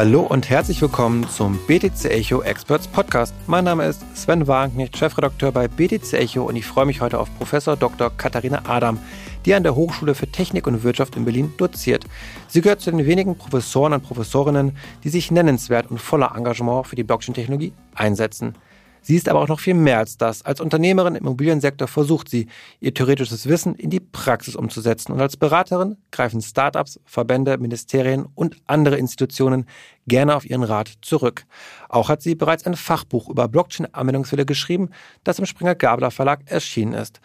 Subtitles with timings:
[0.00, 3.34] Hallo und herzlich willkommen zum BTC Echo Experts Podcast.
[3.46, 7.28] Mein Name ist Sven Wagenknecht, Chefredakteur bei BTC Echo und ich freue mich heute auf
[7.36, 8.08] Professor Dr.
[8.08, 8.98] Katharina Adam,
[9.44, 12.06] die an der Hochschule für Technik und Wirtschaft in Berlin doziert.
[12.48, 14.74] Sie gehört zu den wenigen Professoren und Professorinnen,
[15.04, 18.54] die sich nennenswert und voller Engagement für die Blockchain-Technologie einsetzen.
[19.02, 20.44] Sie ist aber auch noch viel mehr als das.
[20.44, 22.48] Als Unternehmerin im Immobiliensektor versucht sie,
[22.80, 25.12] ihr theoretisches Wissen in die Praxis umzusetzen.
[25.12, 29.66] Und als Beraterin greifen Startups, Verbände, Ministerien und andere Institutionen
[30.06, 31.44] gerne auf ihren Rat zurück.
[31.88, 34.90] Auch hat sie bereits ein Fachbuch über Blockchain-Anwendungsfälle geschrieben,
[35.24, 37.20] das im Springer Gabler Verlag erschienen ist.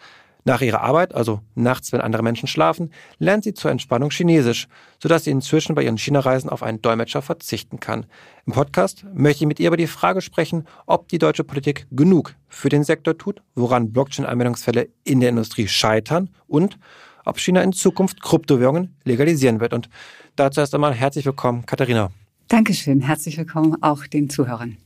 [0.46, 4.68] Nach ihrer Arbeit, also nachts, wenn andere Menschen schlafen, lernt sie zur Entspannung Chinesisch,
[5.02, 8.06] sodass sie inzwischen bei ihren China-Reisen auf einen Dolmetscher verzichten kann.
[8.46, 12.36] Im Podcast möchte ich mit ihr über die Frage sprechen, ob die deutsche Politik genug
[12.46, 16.78] für den Sektor tut, woran Blockchain-Anwendungsfälle in der Industrie scheitern und
[17.24, 19.72] ob China in Zukunft Kryptowährungen legalisieren wird.
[19.72, 19.88] Und
[20.36, 22.12] dazu erst einmal herzlich willkommen, Katharina.
[22.46, 24.76] Dankeschön, herzlich willkommen auch den Zuhörern.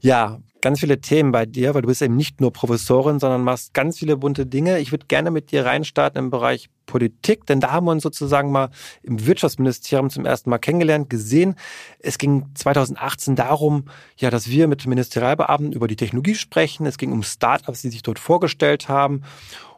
[0.00, 3.74] Ja, ganz viele Themen bei dir, weil du bist eben nicht nur Professorin, sondern machst
[3.74, 4.78] ganz viele bunte Dinge.
[4.78, 8.50] Ich würde gerne mit dir reinstarten im Bereich Politik, denn da haben wir uns sozusagen
[8.50, 8.70] mal
[9.02, 11.56] im Wirtschaftsministerium zum ersten Mal kennengelernt, gesehen.
[11.98, 13.84] Es ging 2018 darum,
[14.16, 16.86] ja, dass wir mit Ministerialbeamten über die Technologie sprechen.
[16.86, 19.20] Es ging um Startups, die sich dort vorgestellt haben.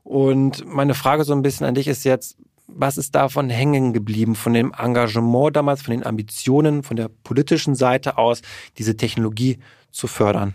[0.04, 2.36] Und meine Frage so ein bisschen an dich ist jetzt,
[2.68, 7.74] was ist davon hängen geblieben, von dem Engagement damals, von den Ambitionen, von der politischen
[7.74, 8.40] Seite aus,
[8.78, 9.58] diese Technologie
[9.90, 10.54] zu fördern?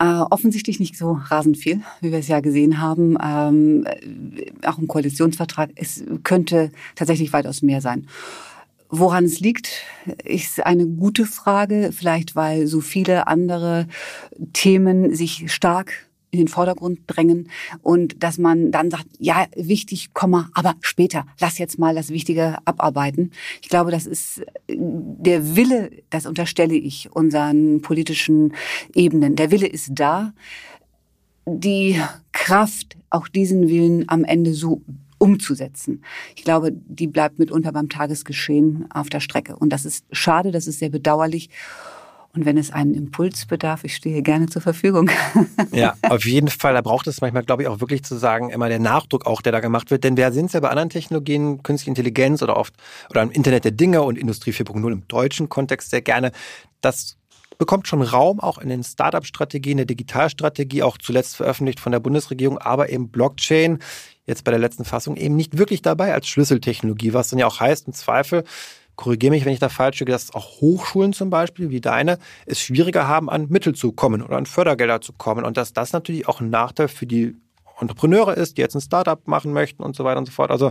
[0.00, 3.18] Äh, offensichtlich nicht so rasend viel, wie wir es ja gesehen haben.
[3.22, 3.86] Ähm,
[4.64, 5.72] auch im Koalitionsvertrag.
[5.74, 8.06] Es könnte tatsächlich weitaus mehr sein.
[8.88, 9.82] Woran es liegt,
[10.24, 11.90] ist eine gute Frage.
[11.92, 13.88] Vielleicht, weil so viele andere
[14.54, 15.92] Themen sich stark
[16.30, 17.50] in den Vordergrund drängen
[17.82, 22.58] und dass man dann sagt, ja, wichtig, Komma, aber später, lass jetzt mal das Wichtige
[22.64, 23.32] abarbeiten.
[23.62, 28.54] Ich glaube, das ist äh, der Wille, das unterstelle ich unseren politischen
[28.94, 29.36] Ebenen.
[29.36, 30.32] Der Wille ist da.
[31.46, 32.00] Die
[32.32, 34.82] Kraft, auch diesen Willen am Ende so
[35.18, 36.02] umzusetzen.
[36.34, 39.56] Ich glaube, die bleibt mitunter beim Tagesgeschehen auf der Strecke.
[39.56, 41.50] Und das ist schade, das ist sehr bedauerlich.
[42.32, 45.10] Und wenn es einen Impuls bedarf, ich stehe gerne zur Verfügung.
[45.72, 46.74] Ja, auf jeden Fall.
[46.74, 49.52] Da braucht es manchmal, glaube ich, auch wirklich zu sagen, immer der Nachdruck auch, der
[49.52, 50.04] da gemacht wird.
[50.04, 52.74] Denn wir sind es ja bei anderen Technologien, Künstliche Intelligenz oder oft,
[53.08, 56.32] oder im Internet der Dinge und Industrie 4.0 im deutschen Kontext sehr gerne.
[56.80, 57.16] Das
[57.58, 62.58] bekommt schon Raum auch in den Startup-Strategien, der Digitalstrategie, auch zuletzt veröffentlicht von der Bundesregierung,
[62.58, 63.78] aber eben Blockchain
[64.26, 67.60] jetzt bei der letzten Fassung eben nicht wirklich dabei als Schlüsseltechnologie, was dann ja auch
[67.60, 68.44] heißt, im Zweifel,
[69.00, 72.60] korrigiere mich, wenn ich da falsch liege, dass auch Hochschulen zum Beispiel wie deine es
[72.60, 76.28] schwieriger haben, an Mittel zu kommen oder an Fördergelder zu kommen und dass das natürlich
[76.28, 77.34] auch ein Nachteil für die
[77.80, 80.50] Entrepreneure ist, die jetzt ein Startup machen möchten und so weiter und so fort.
[80.50, 80.70] Also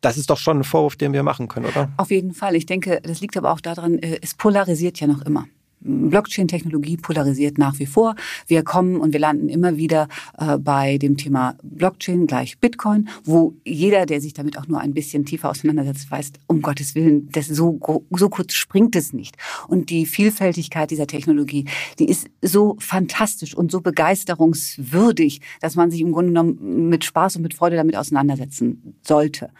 [0.00, 1.90] das ist doch schon ein Vorwurf, den wir machen können, oder?
[1.96, 2.54] Auf jeden Fall.
[2.54, 5.46] Ich denke, das liegt aber auch daran, äh, es polarisiert ja noch immer.
[5.86, 8.14] Blockchain-Technologie polarisiert nach wie vor.
[8.46, 10.08] Wir kommen und wir landen immer wieder
[10.38, 14.94] äh, bei dem Thema Blockchain gleich Bitcoin, wo jeder, der sich damit auch nur ein
[14.94, 17.78] bisschen tiefer auseinandersetzt, weiß, um Gottes Willen, das so,
[18.10, 19.36] so kurz springt es nicht.
[19.68, 21.66] Und die Vielfältigkeit dieser Technologie,
[21.98, 27.36] die ist so fantastisch und so begeisterungswürdig, dass man sich im Grunde genommen mit Spaß
[27.36, 29.50] und mit Freude damit auseinandersetzen sollte.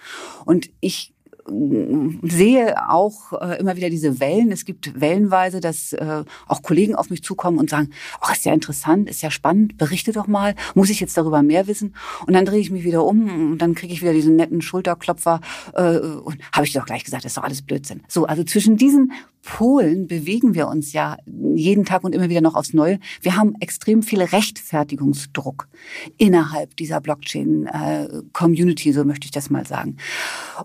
[0.44, 1.15] Und ich
[2.22, 4.50] sehe auch äh, immer wieder diese Wellen.
[4.50, 7.90] Es gibt wellenweise, dass äh, auch Kollegen auf mich zukommen und sagen,
[8.22, 11.66] oh, ist ja interessant, ist ja spannend, berichte doch mal, muss ich jetzt darüber mehr
[11.66, 11.94] wissen?
[12.26, 15.40] Und dann drehe ich mich wieder um und dann kriege ich wieder diesen netten Schulterklopfer
[15.74, 18.02] äh, und habe ich doch gleich gesagt, das ist doch alles Blödsinn.
[18.08, 22.56] So, also zwischen diesen Polen bewegen wir uns ja jeden Tag und immer wieder noch
[22.56, 22.98] aufs Neue.
[23.22, 25.68] Wir haben extrem viel Rechtfertigungsdruck
[26.18, 29.98] innerhalb dieser Blockchain-Community, so möchte ich das mal sagen.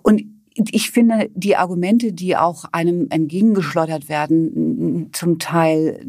[0.02, 0.41] Und
[0.74, 6.00] ich finde, die Argumente, die auch einem entgegengeschleudert werden, zum Teil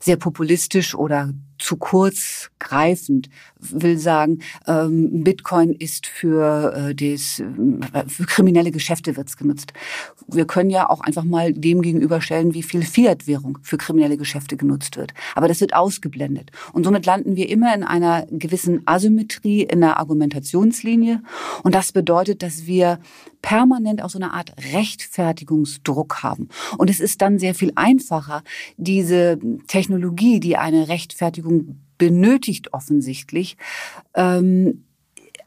[0.00, 8.08] sehr populistisch oder zu kurz greifend, will sagen, ähm, Bitcoin ist für, äh, das, äh,
[8.08, 9.72] für kriminelle Geschäfte wird's genutzt.
[10.28, 14.96] Wir können ja auch einfach mal dem gegenüberstellen, wie viel Fiat-Währung für kriminelle Geschäfte genutzt
[14.96, 15.12] wird.
[15.34, 16.50] Aber das wird ausgeblendet.
[16.72, 21.22] Und somit landen wir immer in einer gewissen Asymmetrie in der Argumentationslinie.
[21.62, 22.98] Und das bedeutet, dass wir
[23.44, 26.48] permanent auch so eine Art Rechtfertigungsdruck haben.
[26.78, 28.42] Und es ist dann sehr viel einfacher,
[28.78, 31.43] diese Technologie, die eine Rechtfertigung
[31.98, 33.56] benötigt offensichtlich,
[34.14, 34.84] ähm,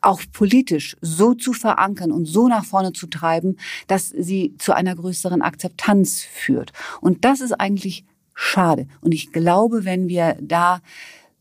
[0.02, 3.58] auch politisch so zu verankern und so nach vorne zu treiben,
[3.88, 6.72] dass sie zu einer größeren Akzeptanz führt.
[7.02, 8.88] Und das ist eigentlich schade.
[9.02, 10.82] Und ich glaube, wenn wir da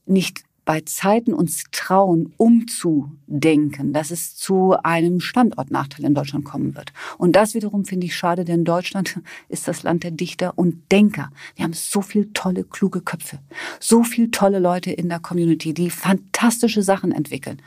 [0.07, 6.93] nicht bei Zeiten uns trauen, umzudenken, dass es zu einem Standortnachteil in Deutschland kommen wird.
[7.17, 11.31] Und das wiederum finde ich schade, denn Deutschland ist das Land der Dichter und Denker.
[11.55, 13.39] Wir haben so viel tolle, kluge Köpfe,
[13.81, 17.63] so viel tolle Leute in der Community, die fantastische Sachen entwickeln.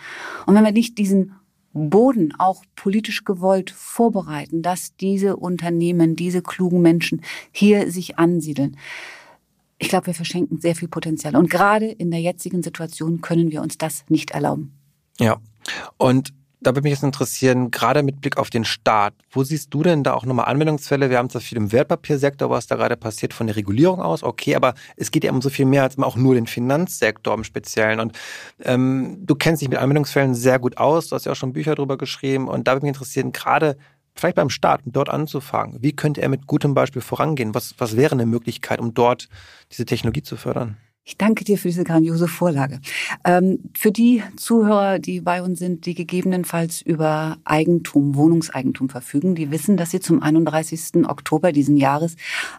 [0.45, 1.31] Und wenn wir nicht diesen
[1.71, 8.75] Boden auch politisch gewollt vorbereiten, dass diese Unternehmen, diese klugen Menschen hier sich ansiedeln.
[9.79, 11.35] Ich glaube, wir verschenken sehr viel Potenzial.
[11.35, 14.77] Und gerade in der jetzigen Situation können wir uns das nicht erlauben.
[15.19, 15.37] Ja.
[15.97, 19.81] Und da würde mich jetzt interessieren, gerade mit Blick auf den Staat, wo siehst du
[19.81, 21.09] denn da auch nochmal Anwendungsfälle?
[21.09, 24.55] Wir haben zwar viel im Wertpapiersektor, was da gerade passiert, von der Regulierung aus, okay,
[24.55, 28.01] aber es geht ja um so viel mehr als auch nur den Finanzsektor im Speziellen.
[28.01, 28.17] Und
[28.61, 31.75] ähm, du kennst dich mit Anwendungsfällen sehr gut aus, du hast ja auch schon Bücher
[31.75, 32.49] darüber geschrieben.
[32.49, 33.77] Und da würde mich interessieren, gerade
[34.19, 37.55] vielleicht beim Staat, dort anzufangen, wie könnte er mit gutem Beispiel vorangehen?
[37.55, 39.29] Was, was wäre eine Möglichkeit, um dort
[39.71, 40.77] diese Technologie zu fördern?
[41.09, 42.81] Ich danke dir für diese grandiose Vorlage.
[43.25, 49.49] Ähm, für die Zuhörer, die bei uns sind, die gegebenenfalls über Eigentum, Wohnungseigentum verfügen, die
[49.49, 51.07] wissen, dass sie zum 31.
[51.07, 52.15] Oktober diesen Jahres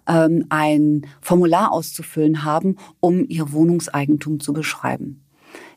[0.09, 5.23] ähm, ein Formular auszufüllen haben, um ihr Wohnungseigentum zu beschreiben.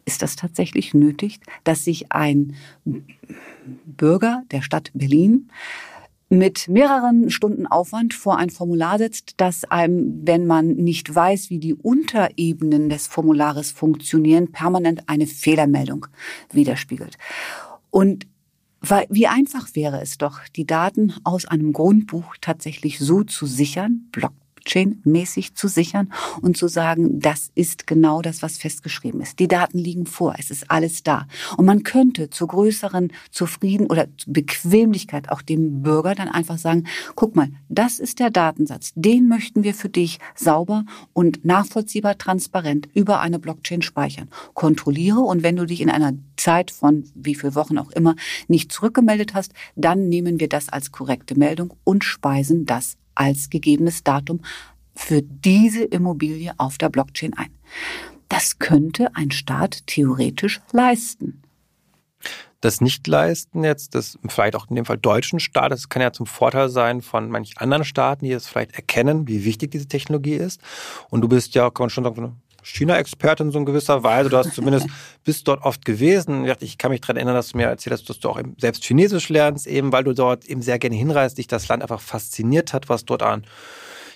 [0.06, 2.56] Ist das tatsächlich nötig, dass sich ein
[3.86, 5.50] Bürger der Stadt Berlin
[6.34, 11.60] mit mehreren Stunden Aufwand vor ein Formular setzt, das einem, wenn man nicht weiß, wie
[11.60, 16.08] die Unterebenen des Formulares funktionieren, permanent eine Fehlermeldung
[16.52, 17.18] widerspiegelt.
[17.92, 18.28] Und
[19.10, 24.34] wie einfach wäre es doch, die Daten aus einem Grundbuch tatsächlich so zu sichern, Block
[24.64, 26.12] Blockchain-mäßig zu sichern
[26.42, 29.40] und zu sagen, das ist genau das, was festgeschrieben ist.
[29.40, 31.28] Die Daten liegen vor, es ist alles da.
[31.58, 37.36] Und man könnte zur größeren Zufrieden oder Bequemlichkeit auch dem Bürger dann einfach sagen, guck
[37.36, 43.20] mal, das ist der Datensatz, den möchten wir für dich sauber und nachvollziehbar transparent über
[43.20, 44.30] eine Blockchain speichern.
[44.54, 48.16] Kontrolliere und wenn du dich in einer Zeit von wie viel Wochen auch immer
[48.48, 54.04] nicht zurückgemeldet hast, dann nehmen wir das als korrekte Meldung und speisen das als gegebenes
[54.04, 54.42] Datum
[54.96, 57.52] für diese Immobilie auf der Blockchain ein.
[58.30, 61.42] Das könnte ein Staat theoretisch leisten.
[62.62, 66.14] Das nicht leisten jetzt, das vielleicht auch in dem Fall deutschen Staat, das kann ja
[66.14, 70.36] zum Vorteil sein von manch anderen Staaten, die es vielleicht erkennen, wie wichtig diese Technologie
[70.36, 70.62] ist.
[71.10, 74.30] Und du bist ja, kann man schon sagen, China-Expertin so in gewisser Weise.
[74.30, 74.88] Du hast zumindest
[75.24, 76.52] bist dort oft gewesen.
[76.60, 79.30] Ich kann mich daran erinnern, dass du mir erzählt hast, dass du auch selbst Chinesisch
[79.30, 82.90] lernst, eben weil du dort eben sehr gerne hinreist, dich das Land einfach fasziniert hat,
[82.90, 83.46] was dort an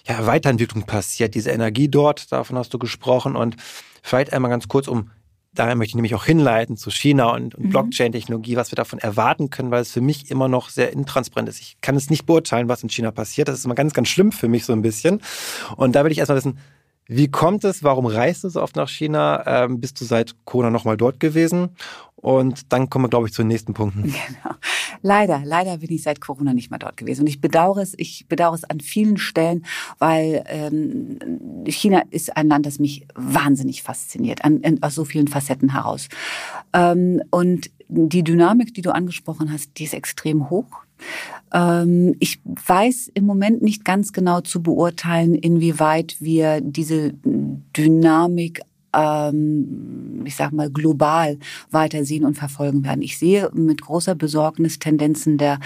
[0.08, 3.36] ja, Weiterentwicklung passiert, diese Energie dort, davon hast du gesprochen.
[3.36, 3.58] Und
[4.02, 5.12] vielleicht einmal ganz kurz, um
[5.54, 7.70] daher möchte ich nämlich auch hinleiten zu China und, und mhm.
[7.70, 11.60] Blockchain-Technologie, was wir davon erwarten können, weil es für mich immer noch sehr intransparent ist.
[11.60, 13.48] Ich kann es nicht beurteilen, was in China passiert.
[13.48, 15.22] Das ist immer ganz, ganz schlimm für mich so ein bisschen.
[15.76, 16.60] Und da will ich erstmal wissen,
[17.08, 17.84] wie kommt es?
[17.84, 19.44] Warum reist du so oft nach China?
[19.46, 21.70] Ähm, bist du seit Corona nochmal dort gewesen?
[22.16, 24.14] Und dann kommen wir, glaube ich, zu den nächsten Punkten.
[24.28, 24.56] Genau.
[25.04, 27.22] Leider, leider bin ich seit Corona nicht mehr dort gewesen.
[27.22, 29.64] Und ich bedauere es, ich bedauere es an vielen Stellen,
[30.00, 31.20] weil ähm,
[31.66, 36.10] China ist ein Land, das mich wahnsinnig fasziniert, an, an, aus so vielen Facetten heraus.
[36.74, 40.84] Ähm, und die Dynamik, die du angesprochen hast, die ist extrem hoch.
[41.54, 48.62] Ähm, ich weiß im Moment nicht ganz genau zu beurteilen, inwieweit wir diese Dynamik
[48.94, 51.38] ähm, ich sag mal, global
[51.72, 53.02] weitersehen und verfolgen werden.
[53.02, 55.60] Ich sehe mit großer Besorgnis Tendenzen der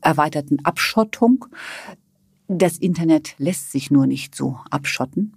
[0.00, 1.46] erweiterten Abschottung.
[2.50, 5.34] Das Internet lässt sich nur nicht so abschotten.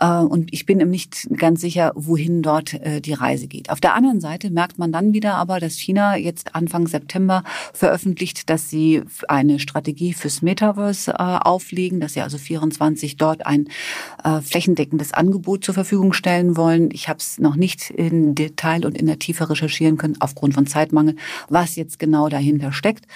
[0.00, 3.68] Äh, und ich bin ihm nicht ganz sicher, wohin dort äh, die Reise geht.
[3.68, 7.44] Auf der anderen Seite merkt man dann wieder aber, dass China jetzt Anfang September
[7.74, 13.68] veröffentlicht, dass sie eine Strategie fürs Metaverse äh, auflegen, dass sie also 24 dort ein
[14.42, 16.90] flächendeckendes Angebot zur Verfügung stellen wollen.
[16.92, 20.66] Ich habe es noch nicht in Detail und in der Tiefe recherchieren können, aufgrund von
[20.66, 21.16] Zeitmangel,
[21.48, 23.06] was jetzt genau dahinter steckt.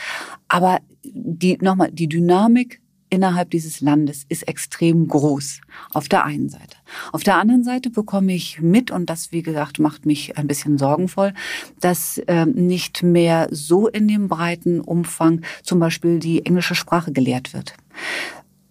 [0.49, 5.61] Aber die, nochmal, die Dynamik innerhalb dieses Landes ist extrem groß.
[5.93, 6.77] Auf der einen Seite.
[7.13, 10.79] Auf der anderen Seite bekomme ich mit, und das, wie gesagt, macht mich ein bisschen
[10.79, 11.35] sorgenvoll,
[11.81, 17.55] dass äh, nicht mehr so in dem breiten Umfang zum Beispiel die englische Sprache gelehrt
[17.55, 17.75] wird.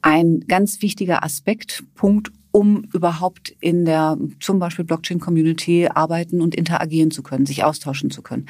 [0.02, 7.12] Ein ganz wichtiger Aspekt, Punkt, um überhaupt in der zum Beispiel Blockchain-Community arbeiten und interagieren
[7.12, 8.48] zu können, sich austauschen zu können.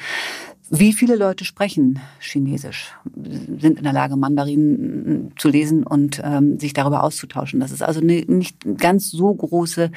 [0.70, 6.74] Wie viele Leute sprechen Chinesisch, sind in der Lage, Mandarin zu lesen und ähm, sich
[6.74, 7.60] darüber auszutauschen?
[7.60, 9.90] Das ist also eine nicht ganz so große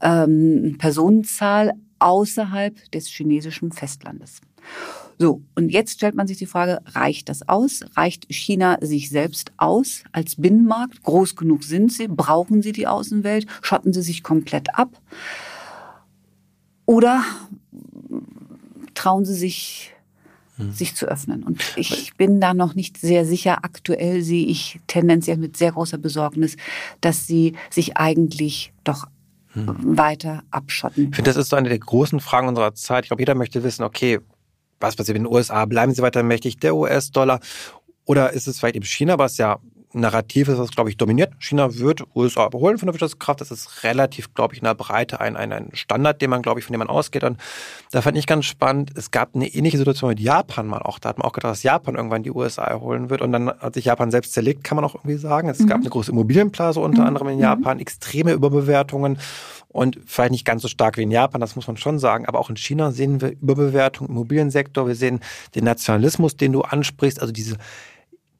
[0.00, 4.40] ähm, Personenzahl außerhalb des chinesischen Festlandes.
[5.18, 7.84] So, und jetzt stellt man sich die Frage, reicht das aus?
[7.94, 11.02] Reicht China sich selbst aus als Binnenmarkt?
[11.02, 12.08] Groß genug sind sie?
[12.08, 13.46] Brauchen sie die Außenwelt?
[13.62, 15.00] Schotten sie sich komplett ab?
[16.86, 17.22] Oder
[18.94, 19.93] trauen sie sich
[20.56, 20.72] hm.
[20.72, 21.42] sich zu öffnen.
[21.42, 23.64] Und ich bin da noch nicht sehr sicher.
[23.64, 26.56] Aktuell sehe ich tendenziell mit sehr großer Besorgnis,
[27.00, 29.06] dass sie sich eigentlich doch
[29.48, 29.96] hm.
[29.96, 31.08] weiter abschotten.
[31.10, 33.04] Ich finde, das ist so eine der großen Fragen unserer Zeit.
[33.04, 34.20] Ich glaube, jeder möchte wissen, okay,
[34.80, 35.64] was passiert in den USA?
[35.64, 36.58] Bleiben sie weiter mächtig?
[36.58, 37.40] Der US-Dollar?
[38.04, 39.58] Oder ist es vielleicht eben China, was ja
[40.00, 41.32] Narrativ ist, was, glaube ich, dominiert.
[41.38, 43.40] China wird USA überholen von der Wirtschaftskraft.
[43.40, 46.60] Das ist relativ, glaube ich, in der Breite ein, ein, ein Standard, den man, glaube
[46.60, 47.24] ich, von dem man ausgeht.
[47.24, 47.38] Und
[47.92, 50.98] da fand ich ganz spannend, es gab eine ähnliche Situation mit Japan mal auch.
[50.98, 53.22] Da hat man auch gedacht, dass Japan irgendwann die USA erholen wird.
[53.22, 55.48] Und dann hat sich Japan selbst zerlegt, kann man auch irgendwie sagen.
[55.48, 55.66] Es mhm.
[55.66, 57.08] gab eine große Immobilienblase unter mhm.
[57.08, 59.18] anderem in Japan, extreme Überbewertungen
[59.74, 62.38] und vielleicht nicht ganz so stark wie in Japan, das muss man schon sagen, aber
[62.38, 65.18] auch in China sehen wir Überbewertung im Immobiliensektor, wir sehen
[65.56, 67.56] den Nationalismus, den du ansprichst, also diese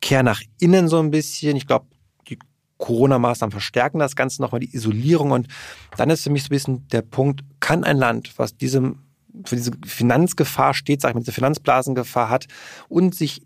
[0.04, 1.56] Kehr nach innen so ein bisschen.
[1.56, 1.86] Ich glaube,
[2.28, 2.38] die
[2.76, 5.30] Corona-Maßnahmen verstärken das Ganze nochmal, die Isolierung.
[5.30, 5.48] Und
[5.96, 8.98] dann ist für mich so ein bisschen der Punkt, kann ein Land, was diesem,
[9.46, 12.48] für diese Finanzgefahr steht, sag ich mal, diese Finanzblasengefahr hat
[12.90, 13.40] und sich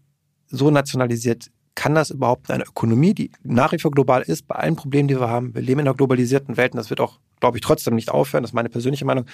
[0.48, 1.46] so nationalisiert,
[1.76, 5.20] kann das überhaupt eine Ökonomie, die nach wie vor global ist, bei allen Problemen, die
[5.20, 7.94] wir haben, wir leben in einer globalisierten Welt und das wird auch, glaube ich, trotzdem
[7.94, 9.26] nicht aufhören, das ist meine persönliche Meinung,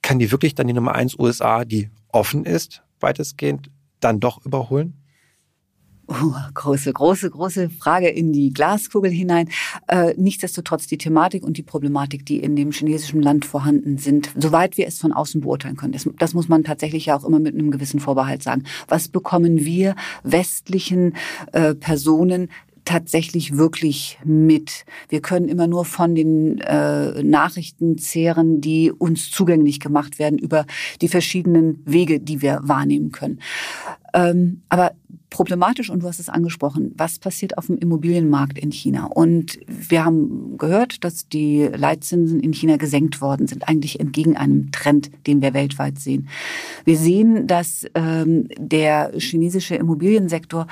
[0.00, 4.94] kann die wirklich dann die Nummer eins USA, die offen ist, weitestgehend, dann doch überholen?
[6.10, 9.50] Uh, große, große, große Frage in die Glaskugel hinein.
[9.88, 14.78] Äh, nichtsdestotrotz die Thematik und die Problematik, die in dem chinesischen Land vorhanden sind, soweit
[14.78, 15.92] wir es von außen beurteilen können.
[15.92, 18.64] Das, das muss man tatsächlich ja auch immer mit einem gewissen Vorbehalt sagen.
[18.88, 21.14] Was bekommen wir westlichen
[21.52, 22.48] äh, Personen
[22.86, 24.86] tatsächlich wirklich mit.
[25.10, 30.64] Wir können immer nur von den äh, Nachrichten zehren, die uns zugänglich gemacht werden über
[31.02, 33.40] die verschiedenen Wege, die wir wahrnehmen können.
[34.14, 34.92] Ähm, aber
[35.30, 39.06] problematisch, und du hast es angesprochen, was passiert auf dem Immobilienmarkt in China?
[39.06, 44.70] Und wir haben gehört, dass die Leitzinsen in China gesenkt worden sind, eigentlich entgegen einem
[44.72, 46.28] Trend, den wir weltweit sehen.
[46.84, 50.66] Wir sehen, dass ähm, der chinesische Immobiliensektor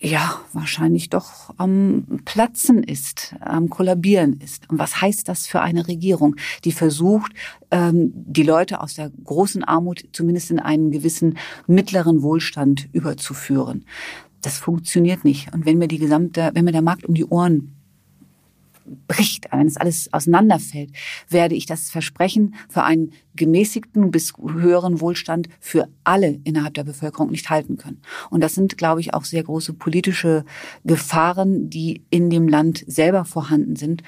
[0.00, 4.68] ja, wahrscheinlich doch am Platzen ist, am Kollabieren ist.
[4.68, 7.32] Und was heißt das für eine Regierung, die versucht,
[7.70, 13.86] ähm, die Leute aus der großen Armut zumindest in einen gewissen mittleren Wohlstand überzuführen?
[14.42, 15.52] Das funktioniert nicht.
[15.54, 17.75] Und wenn mir die gesamte, wenn mir der Markt um die Ohren
[19.06, 20.90] bricht, wenn es alles auseinanderfällt,
[21.28, 27.30] werde ich das Versprechen für einen gemäßigten bis höheren Wohlstand für alle innerhalb der Bevölkerung
[27.30, 28.00] nicht halten können.
[28.30, 30.44] Und das sind, glaube ich, auch sehr große politische
[30.84, 34.02] Gefahren, die in dem Land selber vorhanden sind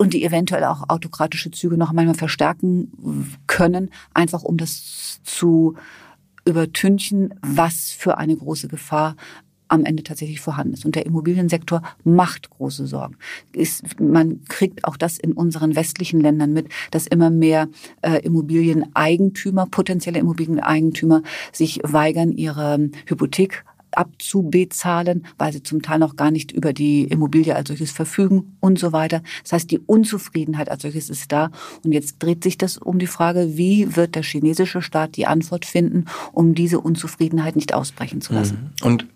[0.00, 5.76] und die eventuell auch autokratische Züge noch einmal verstärken können, einfach um das zu
[6.46, 9.16] übertünchen, was für eine große Gefahr
[9.70, 10.84] am Ende tatsächlich vorhanden ist.
[10.84, 13.16] Und der Immobiliensektor macht große Sorgen.
[13.52, 17.68] Ist, man kriegt auch das in unseren westlichen Ländern mit, dass immer mehr
[18.02, 21.22] äh, Immobilieneigentümer, potenzielle Immobilieneigentümer
[21.52, 27.54] sich weigern, ihre Hypothek abzubezahlen, weil sie zum Teil noch gar nicht über die Immobilie
[27.54, 29.22] als solches verfügen und so weiter.
[29.42, 31.50] Das heißt, die Unzufriedenheit als solches ist da.
[31.84, 35.64] Und jetzt dreht sich das um die Frage, wie wird der chinesische Staat die Antwort
[35.64, 38.72] finden, um diese Unzufriedenheit nicht ausbrechen zu lassen.
[38.80, 38.86] Mhm.
[38.86, 39.06] Und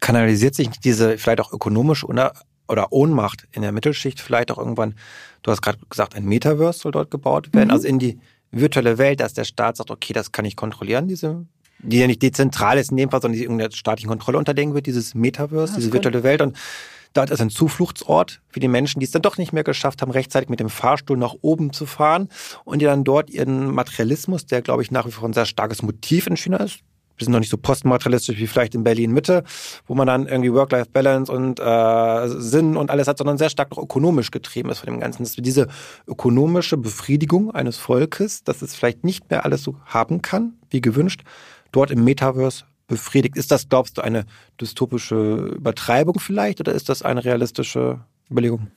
[0.00, 2.32] kanalisiert sich diese vielleicht auch ökonomische oder,
[2.68, 4.94] oder Ohnmacht in der Mittelschicht vielleicht auch irgendwann,
[5.42, 7.74] du hast gerade gesagt, ein Metaverse soll dort gebaut werden, mhm.
[7.74, 8.18] also in die
[8.50, 11.46] virtuelle Welt, dass der Staat sagt, okay, das kann ich kontrollieren, diese,
[11.78, 14.86] die ja nicht dezentral ist in dem Fall, sondern die irgendeiner staatlichen Kontrolle unterlegen wird,
[14.86, 16.56] dieses Metaverse, ja, diese virtuelle Welt und
[17.16, 20.10] Dort ist ein Zufluchtsort für die Menschen, die es dann doch nicht mehr geschafft haben,
[20.10, 22.28] rechtzeitig mit dem Fahrstuhl nach oben zu fahren
[22.64, 25.80] und die dann dort ihren Materialismus, der, glaube ich, nach wie vor ein sehr starkes
[25.80, 26.80] Motiv in China ist,
[27.16, 29.44] wir sind noch nicht so postmaterialistisch wie vielleicht in Berlin Mitte,
[29.86, 33.82] wo man dann irgendwie Work-Life-Balance und äh, Sinn und alles hat, sondern sehr stark noch
[33.82, 35.24] ökonomisch getrieben ist von dem Ganzen.
[35.24, 35.68] Dass wir diese
[36.06, 41.22] ökonomische Befriedigung eines Volkes, dass es vielleicht nicht mehr alles so haben kann, wie gewünscht,
[41.72, 43.36] dort im Metaverse befriedigt.
[43.36, 44.24] Ist das, glaubst du, eine
[44.60, 48.68] dystopische Übertreibung vielleicht oder ist das eine realistische Überlegung?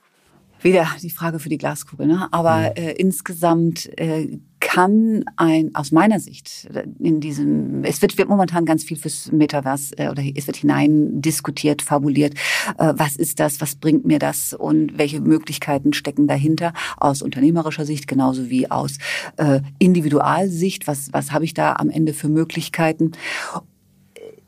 [0.61, 2.27] Wieder die Frage für die Glaskugel, ne?
[2.31, 2.65] Aber mhm.
[2.75, 8.83] äh, insgesamt äh, kann ein, aus meiner Sicht, in diesem, es wird, wird momentan ganz
[8.83, 12.33] viel fürs Metaverse äh, oder es wird hinein diskutiert, fabuliert.
[12.77, 13.61] Äh, was ist das?
[13.61, 14.53] Was bringt mir das?
[14.53, 16.73] Und welche Möglichkeiten stecken dahinter?
[16.97, 18.97] Aus unternehmerischer Sicht genauso wie aus
[19.37, 20.87] äh, Individualsicht.
[20.87, 23.11] Was, was habe ich da am Ende für Möglichkeiten?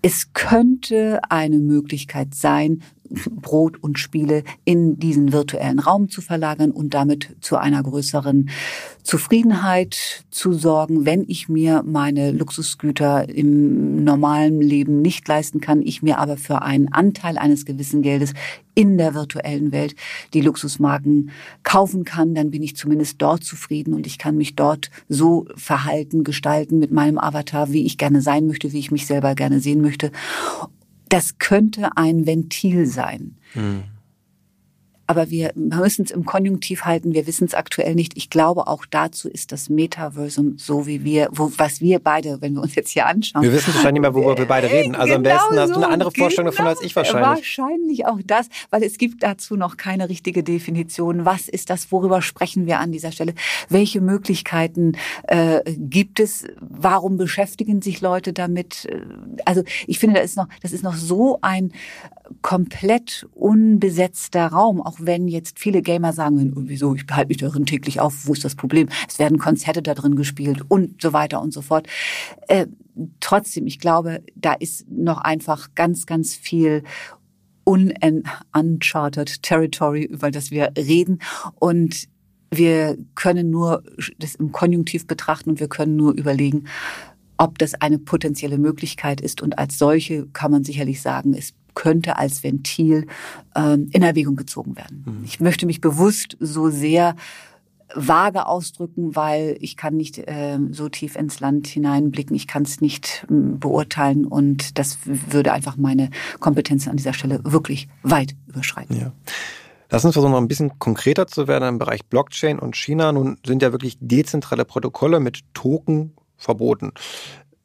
[0.01, 2.81] Es könnte eine Möglichkeit sein,
[3.41, 8.49] Brot und Spiele in diesen virtuellen Raum zu verlagern und damit zu einer größeren
[9.03, 16.01] Zufriedenheit zu sorgen, wenn ich mir meine Luxusgüter im normalen Leben nicht leisten kann, ich
[16.01, 18.33] mir aber für einen Anteil eines gewissen Geldes
[18.75, 19.95] in der virtuellen Welt
[20.33, 21.31] die Luxusmarken
[21.63, 26.23] kaufen kann, dann bin ich zumindest dort zufrieden und ich kann mich dort so verhalten,
[26.23, 29.81] gestalten mit meinem Avatar, wie ich gerne sein möchte, wie ich mich selber gerne sehen
[29.81, 30.11] möchte.
[31.11, 33.35] Das könnte ein Ventil sein.
[33.53, 33.83] Mhm
[35.11, 37.13] aber wir müssen es im Konjunktiv halten.
[37.13, 38.15] Wir wissen es aktuell nicht.
[38.15, 42.53] Ich glaube, auch dazu ist das Metaversum so, wie wir, wo, was wir beide, wenn
[42.53, 43.43] wir uns jetzt hier anschauen.
[43.43, 44.95] Wir wissen wahrscheinlich nicht mehr, worüber wir beide reden.
[44.95, 47.27] Also genau am besten hast du eine andere Vorstellung genau, davon als ich wahrscheinlich.
[47.27, 51.25] Wahrscheinlich auch das, weil es gibt dazu noch keine richtige Definition.
[51.25, 51.91] Was ist das?
[51.91, 53.33] Worüber sprechen wir an dieser Stelle?
[53.67, 54.93] Welche Möglichkeiten
[55.27, 56.45] äh, gibt es?
[56.61, 58.87] Warum beschäftigen sich Leute damit?
[59.43, 61.73] Also ich finde, das ist noch, das ist noch so ein
[62.41, 67.99] komplett unbesetzter Raum, auch wenn jetzt viele Gamer sagen, wieso, ich behalte mich darin täglich
[67.99, 68.89] auf, wo ist das Problem?
[69.07, 71.87] Es werden Konzerte da drin gespielt und so weiter und so fort.
[72.47, 72.67] Äh,
[73.19, 76.83] trotzdem, ich glaube, da ist noch einfach ganz, ganz viel
[77.63, 81.19] uncharted Territory, über das wir reden.
[81.59, 82.07] Und
[82.53, 83.83] wir können nur
[84.17, 86.65] das im Konjunktiv betrachten und wir können nur überlegen,
[87.37, 89.41] ob das eine potenzielle Möglichkeit ist.
[89.41, 93.07] Und als solche kann man sicherlich sagen, es könnte als Ventil
[93.55, 95.03] ähm, in Erwägung gezogen werden.
[95.05, 95.23] Mhm.
[95.25, 97.15] Ich möchte mich bewusst so sehr
[97.93, 102.81] vage ausdrücken, weil ich kann nicht äh, so tief ins Land hineinblicken, ich kann es
[102.81, 106.09] nicht äh, beurteilen und das würde einfach meine
[106.39, 108.97] Kompetenzen an dieser Stelle wirklich weit überschreiten.
[108.97, 109.11] Ja.
[109.89, 113.11] Lass uns versuchen, noch ein bisschen konkreter zu werden im Bereich Blockchain und China.
[113.11, 116.93] Nun sind ja wirklich dezentrale Protokolle mit Token verboten.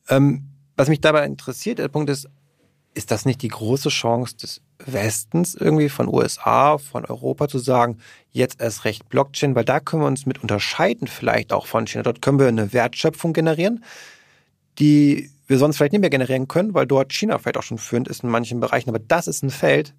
[0.08, 2.28] Ähm, was mich dabei interessiert, der Punkt ist,
[2.96, 7.98] ist das nicht die große Chance des Westens irgendwie von USA, von Europa zu sagen,
[8.30, 12.02] jetzt erst recht Blockchain, weil da können wir uns mit unterscheiden vielleicht auch von China.
[12.02, 13.84] Dort können wir eine Wertschöpfung generieren,
[14.78, 18.08] die wir sonst vielleicht nicht mehr generieren können, weil dort China vielleicht auch schon führend
[18.08, 18.88] ist in manchen Bereichen.
[18.88, 19.94] Aber das ist ein Feld,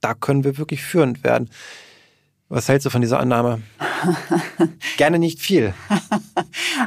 [0.00, 1.48] da können wir wirklich führend werden.
[2.48, 3.62] Was hältst du von dieser Annahme?
[4.96, 5.72] Gerne nicht viel.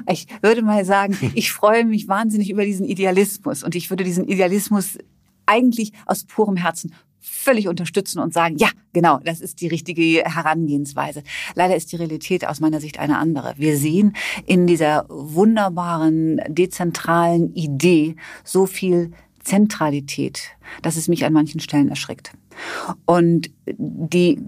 [0.09, 4.27] Ich würde mal sagen, ich freue mich wahnsinnig über diesen Idealismus und ich würde diesen
[4.27, 4.97] Idealismus
[5.47, 11.23] eigentlich aus purem Herzen völlig unterstützen und sagen, ja, genau, das ist die richtige Herangehensweise.
[11.55, 13.53] Leider ist die Realität aus meiner Sicht eine andere.
[13.57, 19.11] Wir sehen in dieser wunderbaren, dezentralen Idee so viel
[19.43, 22.31] Zentralität, dass es mich an manchen Stellen erschrickt.
[23.05, 24.39] Und die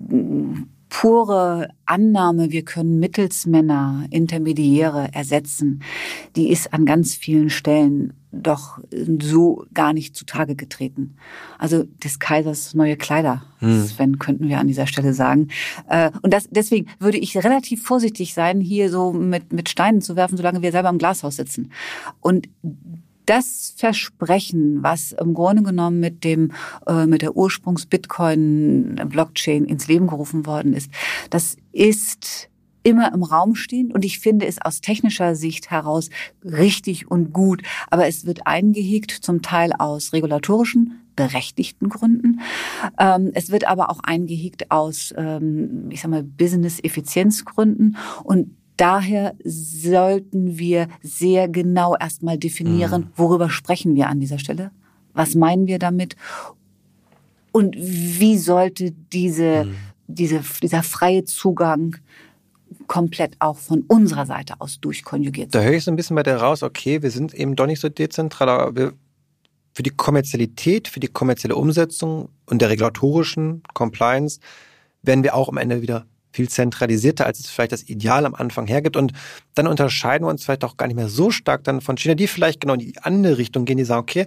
[0.89, 5.83] pure Annahme, wir können Mittelsmänner, Intermediäre ersetzen,
[6.35, 8.79] die ist an ganz vielen Stellen doch
[9.21, 11.15] so gar nicht zutage getreten.
[11.57, 13.85] Also des Kaisers neue Kleider, hm.
[13.85, 15.47] Sven, könnten wir an dieser Stelle sagen.
[15.87, 20.15] Äh, und das, deswegen würde ich relativ vorsichtig sein, hier so mit, mit Steinen zu
[20.15, 21.71] werfen, solange wir selber im Glashaus sitzen.
[22.19, 22.49] Und
[23.29, 26.53] das Versprechen, was im Grunde genommen mit dem
[26.87, 30.89] äh, mit der Ursprungs-Bitcoin-Blockchain ins Leben gerufen worden ist,
[31.29, 32.49] das ist
[32.81, 36.09] immer im Raum stehen und ich finde es aus technischer Sicht heraus
[36.43, 42.39] richtig und gut, aber es wird eingehegt zum Teil aus regulatorischen berechtigten Gründen.
[42.97, 50.57] Ähm, es wird aber auch eingehegt aus, ähm, ich sag mal, Business-Effizienzgründen und daher sollten
[50.57, 53.11] wir sehr genau erstmal definieren, mhm.
[53.15, 54.71] worüber sprechen wir an dieser Stelle?
[55.13, 56.15] Was meinen wir damit?
[57.51, 59.75] Und wie sollte diese, mhm.
[60.07, 61.97] diese, dieser freie Zugang
[62.87, 65.61] komplett auch von unserer Seite aus durchkonjugiert sein?
[65.61, 67.81] Da höre ich so ein bisschen bei der raus, okay, wir sind eben doch nicht
[67.81, 68.93] so dezentral, aber wir,
[69.73, 74.39] für die Kommerzialität, für die kommerzielle Umsetzung und der regulatorischen Compliance
[75.01, 78.67] werden wir auch am Ende wieder viel zentralisierter, als es vielleicht das Ideal am Anfang
[78.67, 78.97] hergibt.
[78.97, 79.13] Und
[79.55, 82.27] dann unterscheiden wir uns vielleicht auch gar nicht mehr so stark dann von China, die
[82.27, 84.25] vielleicht genau in die andere Richtung gehen, die sagen, okay,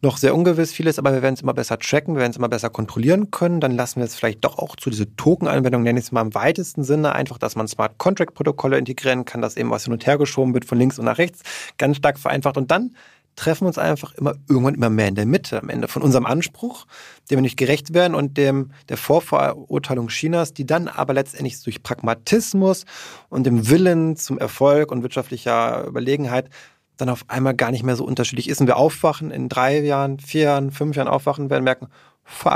[0.00, 2.48] noch sehr ungewiss vieles, aber wir werden es immer besser tracken, wir werden es immer
[2.48, 3.60] besser kontrollieren können.
[3.60, 6.34] Dann lassen wir es vielleicht doch auch zu diese Token-Anwendung, nenne ich es mal im
[6.34, 10.18] weitesten Sinne, einfach, dass man Smart Contract-Protokolle integrieren kann, dass eben was hin und her
[10.18, 11.42] geschoben wird von links und nach rechts,
[11.78, 12.56] ganz stark vereinfacht.
[12.56, 12.94] Und dann
[13.36, 16.86] treffen uns einfach immer irgendwann immer mehr in der Mitte am Ende von unserem Anspruch,
[17.30, 21.82] dem wir nicht gerecht werden und dem der Vorverurteilung Chinas, die dann aber letztendlich durch
[21.82, 22.84] Pragmatismus
[23.28, 26.50] und dem Willen zum Erfolg und wirtschaftlicher Überlegenheit
[26.98, 28.60] dann auf einmal gar nicht mehr so unterschiedlich ist.
[28.60, 31.88] Und wir aufwachen in drei Jahren, vier Jahren, fünf Jahren aufwachen, werden merken,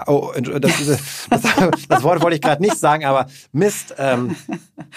[0.06, 0.86] Oh, das,
[1.28, 4.36] das, das, Wort wollte ich gerade nicht sagen, aber Mist, ähm,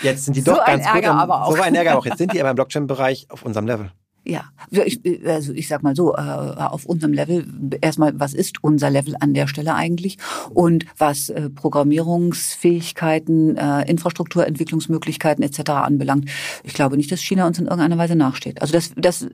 [0.03, 1.21] jetzt sind die doch so ganz ein Ärger gut.
[1.21, 1.55] Aber auch.
[1.55, 2.05] So ein Ärger auch.
[2.05, 3.91] Jetzt sind die aber im Blockchain-Bereich auf unserem Level.
[4.29, 4.43] Ja,
[4.85, 7.47] ich, also ich sag mal so, äh, auf unserem Level,
[7.81, 10.19] erstmal, was ist unser Level an der Stelle eigentlich?
[10.51, 15.71] Und was äh, Programmierungsfähigkeiten, äh, Infrastrukturentwicklungsmöglichkeiten etc.
[15.71, 16.29] anbelangt,
[16.63, 18.61] ich glaube nicht, dass China uns in irgendeiner Weise nachsteht.
[18.61, 19.27] Also das, das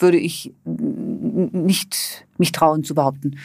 [0.00, 3.38] würde ich nicht mich trauen zu behaupten.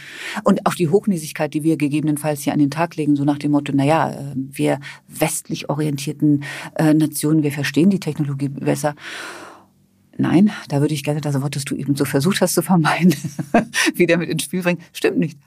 [0.43, 3.51] Und auch die Hochnäsigkeit, die wir gegebenenfalls hier an den Tag legen, so nach dem
[3.51, 6.43] Motto, naja, wir westlich orientierten
[6.79, 8.95] Nationen, wir verstehen die Technologie besser.
[10.21, 13.15] Nein, da würde ich gerne das Wort, das du eben so versucht hast zu vermeiden,
[13.95, 14.81] wieder mit ins Spiel bringen.
[14.91, 15.39] Stimmt nicht.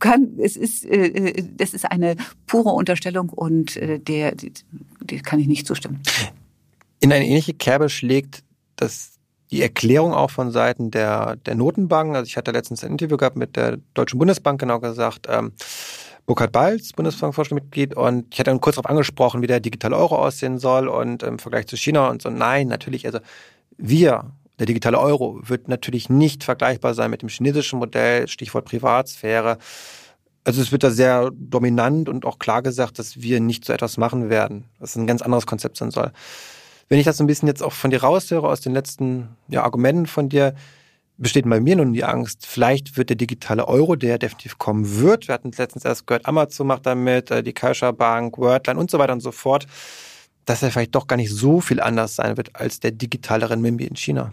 [0.00, 2.16] Kann, es ist, äh, das ist eine
[2.48, 6.02] pure Unterstellung und äh, der, der kann ich nicht zustimmen.
[6.98, 8.42] In eine ähnliche Kerbe schlägt
[8.74, 9.18] das
[9.52, 12.16] die Erklärung auch von Seiten der, der Notenbanken.
[12.16, 15.52] Also ich hatte letztens ein Interview gehabt mit der Deutschen Bundesbank, genau gesagt, ähm,
[16.26, 20.58] Burkhard Balz, Bundesbankvorstandsmitglied, und ich hatte dann kurz darauf angesprochen, wie der digitale Euro aussehen
[20.58, 22.30] soll und im Vergleich zu China und so.
[22.30, 23.20] Nein, natürlich, also
[23.78, 29.58] wir, der digitale Euro, wird natürlich nicht vergleichbar sein mit dem chinesischen Modell, Stichwort Privatsphäre.
[30.44, 33.96] Also es wird da sehr dominant und auch klar gesagt, dass wir nicht so etwas
[33.96, 36.12] machen werden, dass es ein ganz anderes Konzept sein soll.
[36.88, 39.62] Wenn ich das so ein bisschen jetzt auch von dir raushöre, aus den letzten ja,
[39.62, 40.54] Argumenten von dir,
[41.18, 45.28] besteht bei mir nun die Angst, vielleicht wird der digitale Euro, der definitiv kommen wird.
[45.28, 48.98] Wir hatten letztens erst gehört, Amazon macht damit, äh, die Kaiser Bank, Wordline und so
[48.98, 49.66] weiter und so fort
[50.48, 53.84] dass er vielleicht doch gar nicht so viel anders sein wird als der digitale Renminbi
[53.84, 54.32] in China.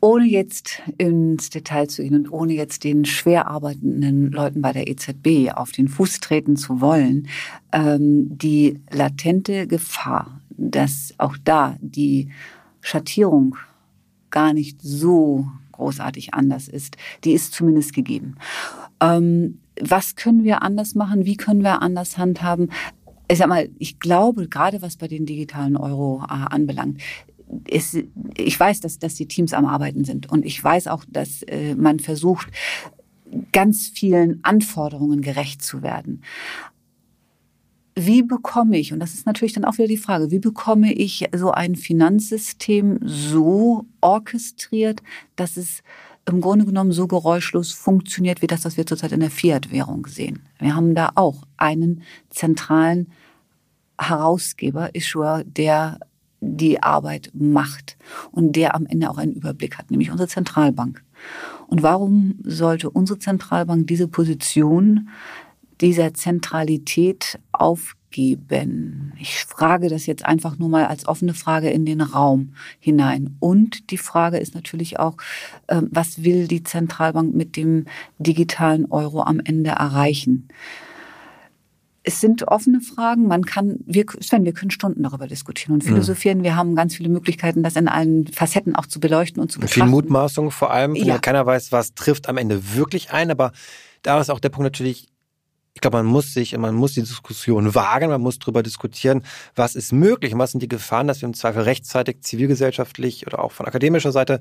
[0.00, 4.88] Ohne jetzt ins Detail zu gehen und ohne jetzt den schwer arbeitenden Leuten bei der
[4.88, 7.28] EZB auf den Fuß treten zu wollen,
[7.72, 12.28] ähm, die latente Gefahr, dass auch da die
[12.80, 13.56] Schattierung
[14.30, 18.36] gar nicht so großartig anders ist, die ist zumindest gegeben.
[19.00, 21.24] Ähm, was können wir anders machen?
[21.24, 22.70] Wie können wir anders handhaben?
[23.32, 27.00] Ich sag mal, ich glaube, gerade was bei den digitalen Euro äh, anbelangt,
[27.66, 27.98] ist,
[28.36, 31.74] ich weiß, dass, dass die Teams am Arbeiten sind und ich weiß auch, dass äh,
[31.74, 32.48] man versucht,
[33.52, 36.22] ganz vielen Anforderungen gerecht zu werden.
[37.94, 41.26] Wie bekomme ich, und das ist natürlich dann auch wieder die Frage, wie bekomme ich
[41.34, 45.02] so ein Finanzsystem so orchestriert,
[45.36, 45.82] dass es
[46.28, 50.42] im Grunde genommen so geräuschlos funktioniert wie das, was wir zurzeit in der Fiat-Währung sehen.
[50.58, 53.10] Wir haben da auch einen zentralen
[53.98, 55.98] Herausgeber, Issuer, der
[56.40, 57.96] die Arbeit macht
[58.32, 61.04] und der am Ende auch einen Überblick hat, nämlich unsere Zentralbank.
[61.68, 65.08] Und warum sollte unsere Zentralbank diese Position
[65.80, 68.01] dieser Zentralität aufgeben?
[68.12, 69.12] Geben?
[69.18, 73.36] Ich frage das jetzt einfach nur mal als offene Frage in den Raum hinein.
[73.40, 75.16] Und die Frage ist natürlich auch,
[75.68, 77.86] ähm, was will die Zentralbank mit dem
[78.18, 80.48] digitalen Euro am Ende erreichen?
[82.04, 83.28] es sind offene Fragen.
[83.28, 86.38] Man kann, wir, Sven, wir können Stunden darüber diskutieren und philosophieren.
[86.38, 86.44] Mhm.
[86.44, 89.82] Wir haben ganz viele Möglichkeiten, das in allen Facetten auch zu beleuchten und zu betrachten.
[89.82, 91.18] Viel Mutmaßung vor allem, ja.
[91.18, 93.30] keiner weiß, was trifft am Ende wirklich ein.
[93.30, 93.52] Aber
[94.02, 95.08] da ist auch der Punkt natürlich,
[95.74, 99.22] ich glaube, man muss sich, man muss die Diskussion wagen, man muss darüber diskutieren,
[99.56, 103.42] was ist möglich und was sind die Gefahren, dass wir im Zweifel rechtzeitig zivilgesellschaftlich oder
[103.42, 104.40] auch von akademischer Seite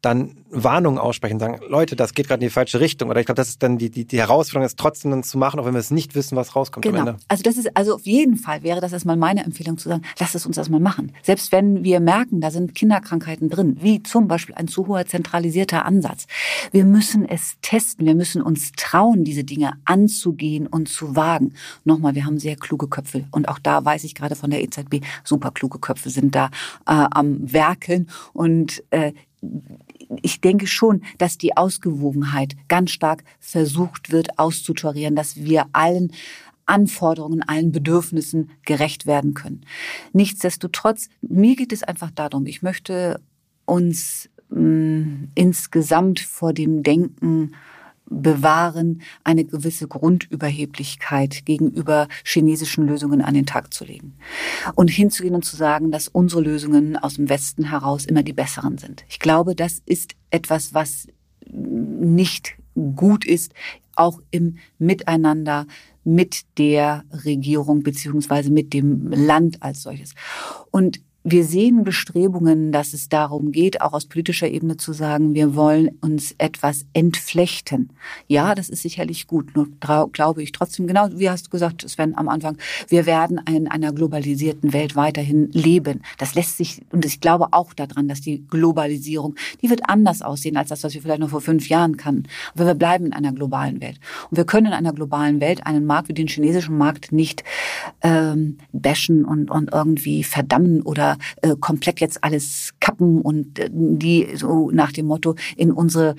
[0.00, 3.10] dann Warnungen aussprechen, sagen, Leute, das geht gerade in die falsche Richtung.
[3.10, 5.60] Oder ich glaube, das ist dann die, die, die Herausforderung, das trotzdem dann zu machen,
[5.60, 7.00] auch wenn wir es nicht wissen, was rauskommt genau.
[7.00, 7.20] am Ende.
[7.28, 10.34] Also das ist, also auf jeden Fall wäre das erstmal meine Empfehlung zu sagen, lass
[10.34, 11.12] es uns erstmal machen.
[11.22, 15.84] Selbst wenn wir merken, da sind Kinderkrankheiten drin, wie zum Beispiel ein zu hoher zentralisierter
[15.84, 16.26] Ansatz.
[16.72, 21.54] Wir müssen es testen, wir müssen uns trauen, diese Dinge anzugehen und zu wagen.
[21.84, 25.04] Nochmal, wir haben sehr kluge Köpfe und auch da weiß ich gerade von der EZB,
[25.24, 26.46] super kluge Köpfe sind da
[26.86, 29.12] äh, am Werkeln und äh,
[30.22, 36.12] ich denke schon, dass die Ausgewogenheit ganz stark versucht wird auszutarieren, dass wir allen
[36.66, 39.62] Anforderungen, allen Bedürfnissen gerecht werden können.
[40.12, 43.20] Nichtsdestotrotz, mir geht es einfach darum, ich möchte
[43.64, 47.52] uns mh, mm, insgesamt vor dem Denken
[48.20, 54.14] bewahren, eine gewisse Grundüberheblichkeit gegenüber chinesischen Lösungen an den Tag zu legen.
[54.74, 58.78] Und hinzugehen und zu sagen, dass unsere Lösungen aus dem Westen heraus immer die besseren
[58.78, 59.04] sind.
[59.08, 61.06] Ich glaube, das ist etwas, was
[61.50, 62.56] nicht
[62.96, 63.52] gut ist,
[63.94, 65.66] auch im Miteinander
[66.04, 70.14] mit der Regierung beziehungsweise mit dem Land als solches.
[70.70, 75.54] Und wir sehen Bestrebungen, dass es darum geht, auch aus politischer Ebene zu sagen, wir
[75.54, 77.90] wollen uns etwas entflechten.
[78.26, 79.54] Ja, das ist sicherlich gut.
[79.54, 79.68] Nur
[80.12, 82.56] glaube ich trotzdem, genau wie hast du gesagt, Sven, am Anfang,
[82.88, 86.02] wir werden in einer globalisierten Welt weiterhin leben.
[86.18, 90.56] Das lässt sich, und ich glaube auch daran, dass die Globalisierung, die wird anders aussehen
[90.56, 92.24] als das, was wir vielleicht noch vor fünf Jahren kannten.
[92.54, 94.00] Aber wir bleiben in einer globalen Welt.
[94.30, 97.44] Und wir können in einer globalen Welt einen Markt wie den chinesischen Markt nicht
[98.00, 101.11] ähm, bashen und, und irgendwie verdammen oder
[101.42, 106.16] äh, komplett jetzt alles kappen und äh, die so nach dem Motto in unsere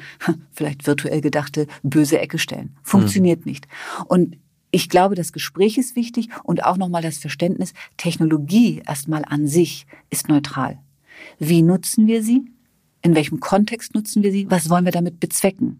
[0.51, 2.75] vielleicht virtuell gedachte böse Ecke stellen.
[2.83, 3.51] Funktioniert mhm.
[3.51, 3.67] nicht.
[4.07, 4.37] Und
[4.71, 9.85] ich glaube, das Gespräch ist wichtig und auch nochmal das Verständnis, Technologie erstmal an sich
[10.09, 10.79] ist neutral.
[11.37, 12.45] Wie nutzen wir sie?
[13.03, 14.49] In welchem Kontext nutzen wir sie?
[14.49, 15.79] Was wollen wir damit bezwecken?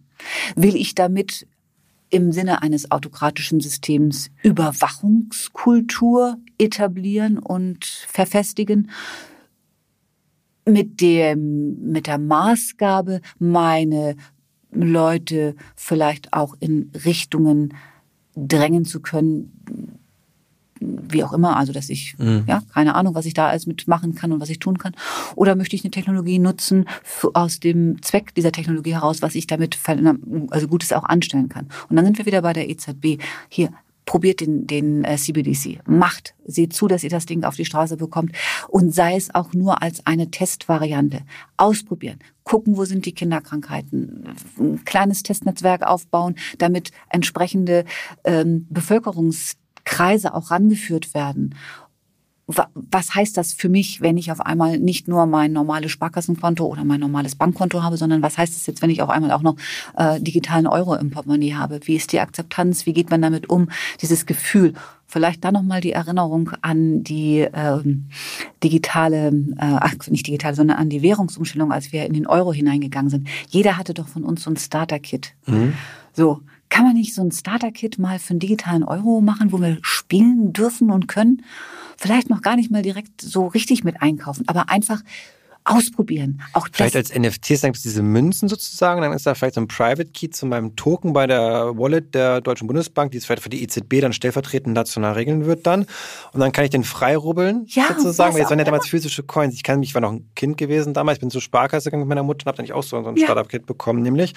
[0.55, 1.47] Will ich damit
[2.13, 8.91] im Sinne eines autokratischen Systems Überwachungskultur etablieren und verfestigen?
[10.65, 14.15] Mit dem, mit der Maßgabe, meine
[14.71, 17.73] Leute vielleicht auch in Richtungen
[18.35, 19.92] drängen zu können,
[21.09, 22.43] wie auch immer, also dass ich, mhm.
[22.47, 24.93] ja, keine Ahnung, was ich da alles mitmachen kann und was ich tun kann.
[25.35, 29.47] Oder möchte ich eine Technologie nutzen für, aus dem Zweck dieser Technologie heraus, was ich
[29.47, 29.77] damit
[30.49, 31.67] also Gutes auch anstellen kann.
[31.89, 33.19] Und dann sind wir wieder bei der EZB.
[33.49, 33.69] Hier,
[34.05, 37.97] probiert den, den äh, CBDC, macht, seht zu, dass ihr das Ding auf die Straße
[37.97, 38.33] bekommt
[38.67, 41.21] und sei es auch nur als eine Testvariante.
[41.57, 47.85] Ausprobieren, gucken, wo sind die Kinderkrankheiten, ein kleines Testnetzwerk aufbauen, damit entsprechende
[48.23, 48.67] ähm,
[49.83, 51.55] Bevölkerungskreise auch rangeführt werden
[52.45, 56.83] was heißt das für mich, wenn ich auf einmal nicht nur mein normales Sparkassenkonto oder
[56.83, 59.55] mein normales Bankkonto habe, sondern was heißt das jetzt, wenn ich auf einmal auch noch
[59.95, 61.79] äh, digitalen Euro im Portemonnaie habe?
[61.83, 62.85] Wie ist die Akzeptanz?
[62.85, 63.69] Wie geht man damit um?
[64.01, 64.73] Dieses Gefühl.
[65.07, 68.09] Vielleicht dann nochmal die Erinnerung an die ähm,
[68.61, 73.29] digitale, äh, nicht digitale, sondern an die Währungsumstellung, als wir in den Euro hineingegangen sind.
[73.47, 75.33] Jeder hatte doch von uns so ein Starter-Kit.
[75.45, 75.75] Mhm.
[76.11, 76.41] So,
[76.73, 80.53] kann man nicht so ein Starter-Kit mal für einen digitalen Euro machen, wo wir spielen
[80.53, 81.43] dürfen und können?
[82.03, 85.01] vielleicht noch gar nicht mal direkt so richtig mit einkaufen, aber einfach
[85.65, 86.41] ausprobieren.
[86.53, 89.61] Auch vielleicht als NFTs, dann gibt es diese Münzen sozusagen, dann ist da vielleicht so
[89.61, 93.43] ein Private Key zu meinem Token bei der Wallet der Deutschen Bundesbank, die es vielleicht
[93.43, 95.85] für die EZB dann stellvertretend national regeln wird dann.
[96.33, 98.37] Und dann kann ich den freirubbeln ja, sozusagen.
[98.37, 99.53] Jetzt waren ja damals physische Coins.
[99.55, 102.03] Ich kann mich, ich war noch ein Kind gewesen damals, ich bin zur Sparkasse gegangen
[102.03, 103.25] mit meiner Mutter und habe dann nicht auch so, ein ja.
[103.25, 104.33] Startup-Kit bekommen, nämlich.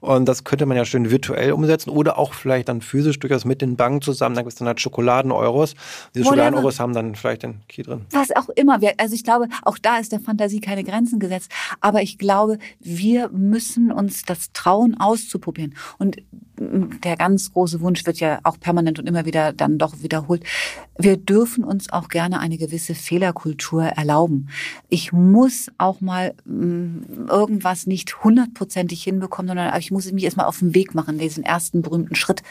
[0.00, 3.62] Und das könnte man ja schön virtuell umsetzen oder auch vielleicht dann physisch durchaus mit
[3.62, 4.34] den Banken zusammen.
[4.36, 5.74] Dann gibt es dann halt Schokoladen-Euros.
[6.14, 8.06] Diese Schokoladen-Euros haben dann vielleicht den Key drin.
[8.10, 8.78] Was auch immer.
[8.98, 11.50] Also ich glaube, auch da ist der Fantasie keine Grenzen gesetzt.
[11.80, 15.74] Aber ich glaube, wir müssen uns das trauen, auszuprobieren.
[15.98, 16.18] Und
[16.58, 20.44] der ganz große Wunsch wird ja auch permanent und immer wieder dann doch wiederholt.
[20.98, 24.48] Wir dürfen uns auch gerne eine gewisse Fehlerkultur erlauben.
[24.88, 30.58] Ich muss auch mal mm, irgendwas nicht hundertprozentig hinbekommen, sondern ich muss mich erstmal auf
[30.58, 32.42] den Weg machen, diesen ersten berühmten Schritt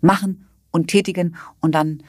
[0.00, 2.02] machen und tätigen und dann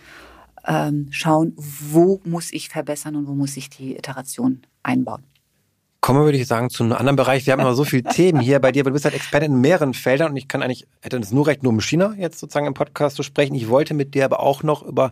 [0.65, 5.23] ähm, schauen, wo muss ich verbessern und wo muss ich die Iteration einbauen.
[6.01, 7.45] Kommen wir, würde ich sagen, zu einem anderen Bereich.
[7.45, 9.59] Wir haben immer so viele Themen hier bei dir, aber du bist halt Experte in
[9.59, 12.67] mehreren Feldern und ich kann eigentlich, hätte es nur recht, nur um China jetzt sozusagen
[12.67, 13.55] im Podcast zu sprechen.
[13.55, 15.11] Ich wollte mit dir aber auch noch über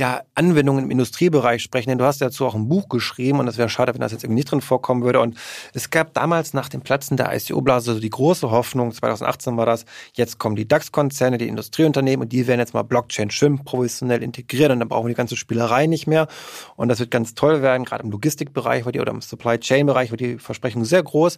[0.00, 3.58] ja, Anwendungen im Industriebereich sprechen, denn du hast dazu auch ein Buch geschrieben und es
[3.58, 5.20] wäre schade, wenn das jetzt irgendwie nicht drin vorkommen würde.
[5.20, 5.36] Und
[5.74, 9.84] es gab damals nach dem Platzen der ICO-Blase so die große Hoffnung, 2018 war das,
[10.14, 14.72] jetzt kommen die DAX-Konzerne, die Industrieunternehmen und die werden jetzt mal Blockchain schön professionell integrieren
[14.72, 16.28] und dann brauchen wir die ganze Spielerei nicht mehr.
[16.76, 20.38] Und das wird ganz toll werden, gerade im Logistikbereich oder im Supply Chain-Bereich war die
[20.38, 21.36] Versprechung sehr groß.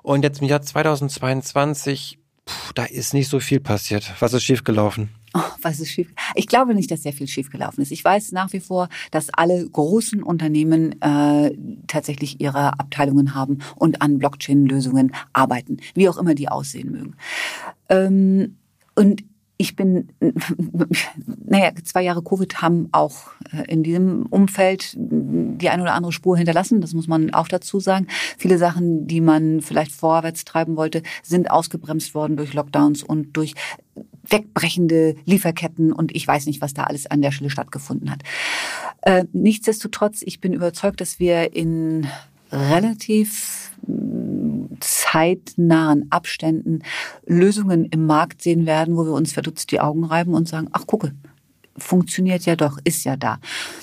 [0.00, 2.18] Und jetzt im Jahr 2022
[2.48, 4.10] Puh, da ist nicht so viel passiert.
[4.20, 5.10] Was ist schiefgelaufen?
[5.34, 6.14] Oh, was ist schief?
[6.34, 7.92] Ich glaube nicht, dass sehr viel schiefgelaufen ist.
[7.92, 11.54] Ich weiß nach wie vor, dass alle großen Unternehmen äh,
[11.88, 17.16] tatsächlich ihre Abteilungen haben und an Blockchain-Lösungen arbeiten, wie auch immer die aussehen mögen.
[17.90, 18.56] Ähm,
[18.94, 19.24] und
[19.58, 20.08] ich bin,
[21.44, 26.36] naja, zwei Jahre Covid haben auch äh, in diesem Umfeld die ein oder andere Spur
[26.36, 26.80] hinterlassen.
[26.80, 28.06] Das muss man auch dazu sagen.
[28.38, 33.54] Viele Sachen, die man vielleicht vorwärts treiben wollte, sind ausgebremst worden durch Lockdowns und durch
[34.28, 38.22] wegbrechende Lieferketten und ich weiß nicht, was da alles an der Stelle stattgefunden hat.
[39.02, 42.06] Äh, nichtsdestotrotz, ich bin überzeugt, dass wir in
[42.52, 43.67] relativ
[44.80, 46.80] zeitnahen Abständen
[47.26, 50.86] Lösungen im Markt sehen werden, wo wir uns verdutzt die Augen reiben und sagen, ach
[50.86, 51.12] gucke,
[51.78, 53.38] funktioniert ja doch, ist ja da.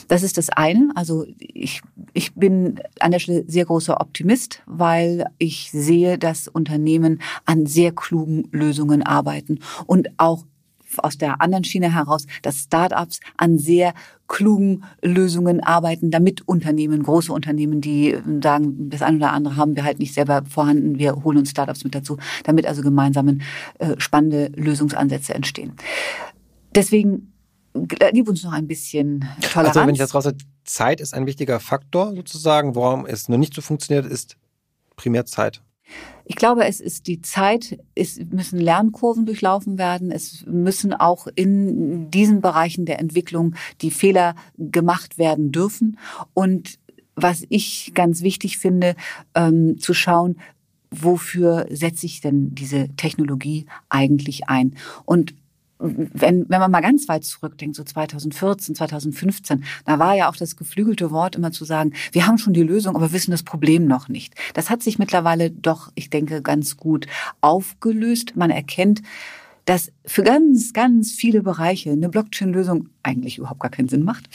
[0.07, 0.91] Das ist das eine.
[0.95, 1.81] Also ich,
[2.13, 7.91] ich bin an der Stelle sehr großer Optimist, weil ich sehe, dass Unternehmen an sehr
[7.91, 10.45] klugen Lösungen arbeiten und auch
[10.99, 13.93] aus der anderen Schiene heraus, dass Startups an sehr
[14.27, 19.83] klugen Lösungen arbeiten, damit Unternehmen, große Unternehmen, die sagen, das eine oder andere haben wir
[19.83, 23.43] halt nicht selber vorhanden, wir holen uns Startups mit dazu, damit also gemeinsamen
[23.79, 25.73] äh, spannende Lösungsansätze entstehen.
[26.73, 27.31] Deswegen
[27.73, 29.77] gib uns noch ein bisschen Toleranz.
[29.77, 30.27] Also wenn ich das raus
[30.63, 32.75] Zeit ist ein wichtiger Faktor sozusagen.
[32.75, 34.37] Warum es noch nicht so funktioniert, ist
[34.95, 35.61] primär Zeit.
[36.25, 42.09] Ich glaube, es ist die Zeit, es müssen Lernkurven durchlaufen werden, es müssen auch in
[42.09, 45.97] diesen Bereichen der Entwicklung die Fehler gemacht werden dürfen
[46.33, 46.79] und
[47.15, 48.95] was ich ganz wichtig finde,
[49.35, 50.37] ähm, zu schauen,
[50.91, 54.75] wofür setze ich denn diese Technologie eigentlich ein?
[55.05, 55.33] Und
[55.79, 60.55] wenn, wenn man mal ganz weit zurückdenkt, so 2014, 2015, da war ja auch das
[60.55, 64.07] geflügelte Wort immer zu sagen, wir haben schon die Lösung, aber wissen das Problem noch
[64.07, 64.35] nicht.
[64.53, 67.07] Das hat sich mittlerweile doch, ich denke, ganz gut
[67.41, 68.35] aufgelöst.
[68.35, 69.01] Man erkennt,
[69.65, 74.29] dass für ganz, ganz viele Bereiche eine Blockchain-Lösung eigentlich überhaupt gar keinen Sinn macht.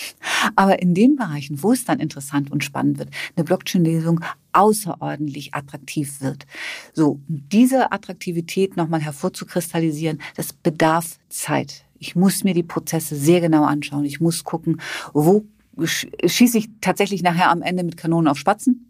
[0.56, 4.20] Aber in den Bereichen, wo es dann interessant und spannend wird, eine Blockchain-Lösung
[4.52, 6.46] außerordentlich attraktiv wird.
[6.92, 11.84] So, diese Attraktivität nochmal hervorzukristallisieren, das bedarf Zeit.
[11.98, 14.04] Ich muss mir die Prozesse sehr genau anschauen.
[14.04, 14.80] Ich muss gucken,
[15.12, 15.44] wo
[15.84, 18.86] schieße ich tatsächlich nachher am Ende mit Kanonen auf Spatzen?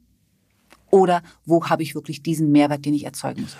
[0.91, 3.57] Oder wo habe ich wirklich diesen Mehrwert, den ich erzeugen muss?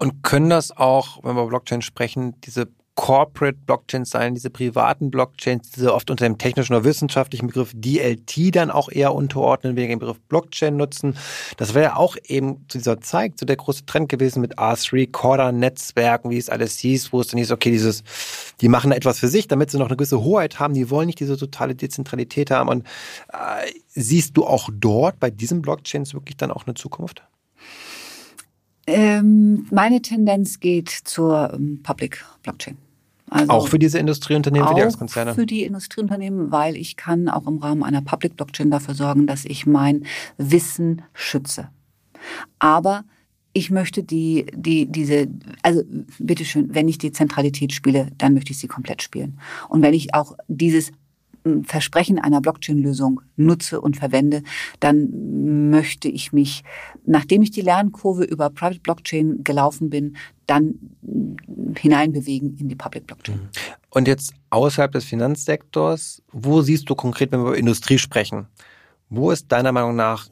[0.00, 5.10] Und können das auch, wenn wir über Blockchain sprechen, diese Corporate Blockchains sein, diese privaten
[5.10, 9.90] Blockchains, diese oft unter dem technischen oder wissenschaftlichen Begriff DLT dann auch eher unterordnen, wegen
[9.90, 11.16] dem Begriff Blockchain nutzen.
[11.58, 15.10] Das wäre ja auch eben zu dieser Zeit so der große Trend gewesen mit R3,
[15.10, 18.02] Corda-Netzwerken, wie es alles hieß, wo es dann hieß, okay, dieses,
[18.62, 21.08] die machen da etwas für sich, damit sie noch eine gewisse Hoheit haben, die wollen
[21.08, 22.70] nicht diese totale Dezentralität haben.
[22.70, 22.86] Und
[23.32, 27.22] äh, siehst du auch dort bei diesen Blockchains wirklich dann auch eine Zukunft?
[28.86, 32.76] Ähm, meine Tendenz geht zur ähm, Public Blockchain.
[33.30, 35.34] Also auch für diese Industrieunternehmen, für die Axtkonzerne?
[35.34, 39.44] Für die Industrieunternehmen, weil ich kann auch im Rahmen einer Public Blockchain dafür sorgen, dass
[39.44, 40.04] ich mein
[40.36, 41.68] Wissen schütze.
[42.58, 43.04] Aber
[43.52, 45.28] ich möchte die, die, diese,
[45.62, 45.82] also
[46.18, 49.38] bitteschön, wenn ich die Zentralität spiele, dann möchte ich sie komplett spielen.
[49.68, 50.92] Und wenn ich auch dieses
[51.64, 54.42] Versprechen einer Blockchain-Lösung nutze und verwende,
[54.80, 56.62] dann möchte ich mich,
[57.06, 60.74] nachdem ich die Lernkurve über Private Blockchain gelaufen bin, dann
[61.76, 63.36] hineinbewegen in die Public Blockchain.
[63.36, 63.48] Mhm.
[63.90, 68.46] Und jetzt außerhalb des Finanzsektors, wo siehst du konkret, wenn wir über Industrie sprechen,
[69.08, 70.28] wo ist deiner Meinung nach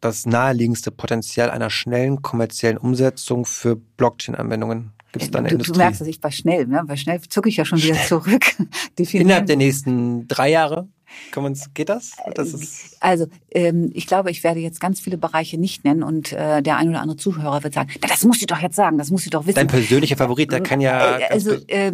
[0.00, 4.92] das naheliegendste Potenzial einer schnellen kommerziellen Umsetzung für Blockchain-Anwendungen?
[5.12, 5.72] Gibt es da eine du, Industrie?
[5.72, 6.82] Du merkst, dass ich war schnell, ne?
[6.86, 8.44] Weil schnell zucke ich ja schon wieder zurück.
[9.12, 10.88] Innerhalb der nächsten drei Jahre?
[11.36, 12.12] Man, geht das?
[12.34, 16.62] das also ähm, ich glaube, ich werde jetzt ganz viele Bereiche nicht nennen und äh,
[16.62, 19.22] der ein oder andere Zuhörer wird sagen, das muss sie doch jetzt sagen, das muss
[19.22, 19.56] sie doch wissen.
[19.56, 21.18] Dein persönlicher Favorit, der kann ja.
[21.18, 21.92] Äh, also äh,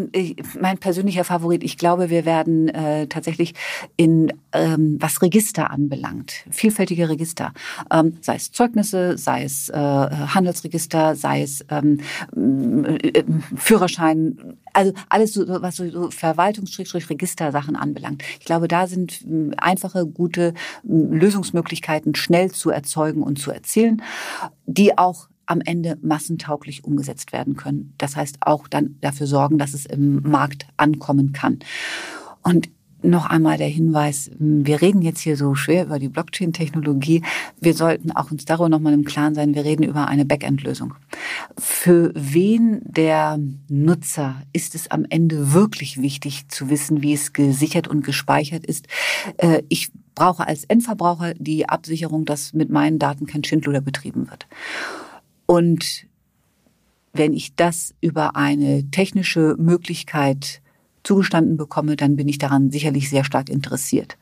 [0.59, 3.55] mein persönlicher Favorit, ich glaube, wir werden äh, tatsächlich
[3.97, 7.53] in ähm, was Register anbelangt, vielfältige Register,
[7.93, 12.01] ähm, sei es Zeugnisse, sei es äh, Handelsregister, sei es ähm,
[12.35, 13.23] äh,
[13.57, 18.23] Führerschein, also alles, so, was so, Verwaltungs-Registersachen anbelangt.
[18.39, 20.53] Ich glaube, da sind hm, einfache, gute
[20.87, 24.03] hm, Lösungsmöglichkeiten schnell zu erzeugen und zu erzielen,
[24.67, 27.95] die auch am Ende massentauglich umgesetzt werden können.
[27.99, 31.61] Das heißt auch dann dafür sorgen, dass es im Markt ankommen kann.
[32.43, 32.69] Und
[33.11, 37.23] noch einmal der Hinweis, wir reden jetzt hier so schwer über die Blockchain-Technologie.
[37.61, 40.95] Wir sollten auch uns darüber nochmal im Klaren sein, wir reden über eine Backend-Lösung.
[41.59, 43.39] Für wen der
[43.69, 48.87] Nutzer ist es am Ende wirklich wichtig zu wissen, wie es gesichert und gespeichert ist?
[49.39, 54.47] Äh, ich brauche als Endverbraucher die Absicherung, dass mit meinen Daten kein Schindluder betrieben wird.
[55.47, 56.07] Und
[57.13, 60.61] wenn ich das über eine technische Möglichkeit
[61.07, 64.17] zugestanden bekomme, dann bin ich daran sicherlich sehr stark interessiert.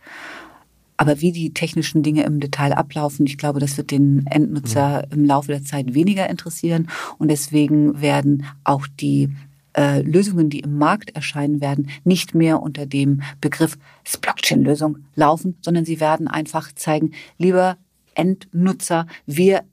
[0.97, 5.19] Aber wie die technischen Dinge im Detail ablaufen, ich glaube, das wird den Endnutzer mhm.
[5.19, 6.89] im Laufe der Zeit weniger interessieren.
[7.19, 9.31] Und deswegen werden auch die
[9.77, 13.77] äh, Lösungen, die im Markt erscheinen werden, nicht mehr unter dem Begriff
[14.21, 17.77] Blockchain-Lösung laufen, sondern sie werden einfach zeigen, lieber
[18.15, 19.65] Endnutzer, wir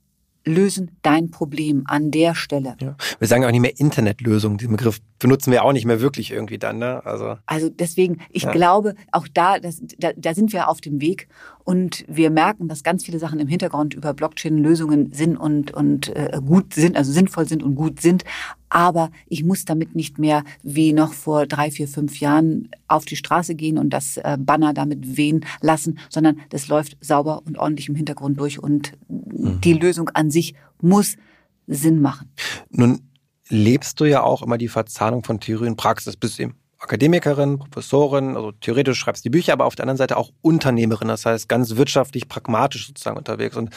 [0.44, 2.76] lösen dein Problem an der Stelle.
[2.80, 2.96] Ja.
[3.20, 4.58] Wir sagen auch nicht mehr Internetlösung.
[4.58, 6.78] Den Begriff benutzen wir auch nicht mehr wirklich irgendwie dann.
[6.78, 7.06] Ne?
[7.06, 8.50] Also, also deswegen, ich ja.
[8.50, 11.28] glaube, auch da, das, da, da sind wir auf dem Weg
[11.64, 16.40] und wir merken, dass ganz viele Sachen im Hintergrund über Blockchain-Lösungen sind und, und äh,
[16.44, 18.24] gut sind, also sinnvoll sind und gut sind.
[18.68, 23.16] Aber ich muss damit nicht mehr wie noch vor drei, vier, fünf Jahren auf die
[23.16, 27.88] Straße gehen und das äh, Banner damit wehen lassen, sondern das läuft sauber und ordentlich
[27.88, 29.60] im Hintergrund durch und mhm.
[29.60, 31.16] die Lösung an sich muss
[31.68, 32.28] Sinn machen.
[32.70, 33.02] Nun
[33.52, 36.16] lebst du ja auch immer die Verzahnung von Theorie und Praxis.
[36.16, 40.16] Bist eben Akademikerin, Professorin, also theoretisch schreibst du die Bücher, aber auf der anderen Seite
[40.16, 43.56] auch Unternehmerin, das heißt ganz wirtschaftlich, pragmatisch sozusagen unterwegs.
[43.56, 43.70] Und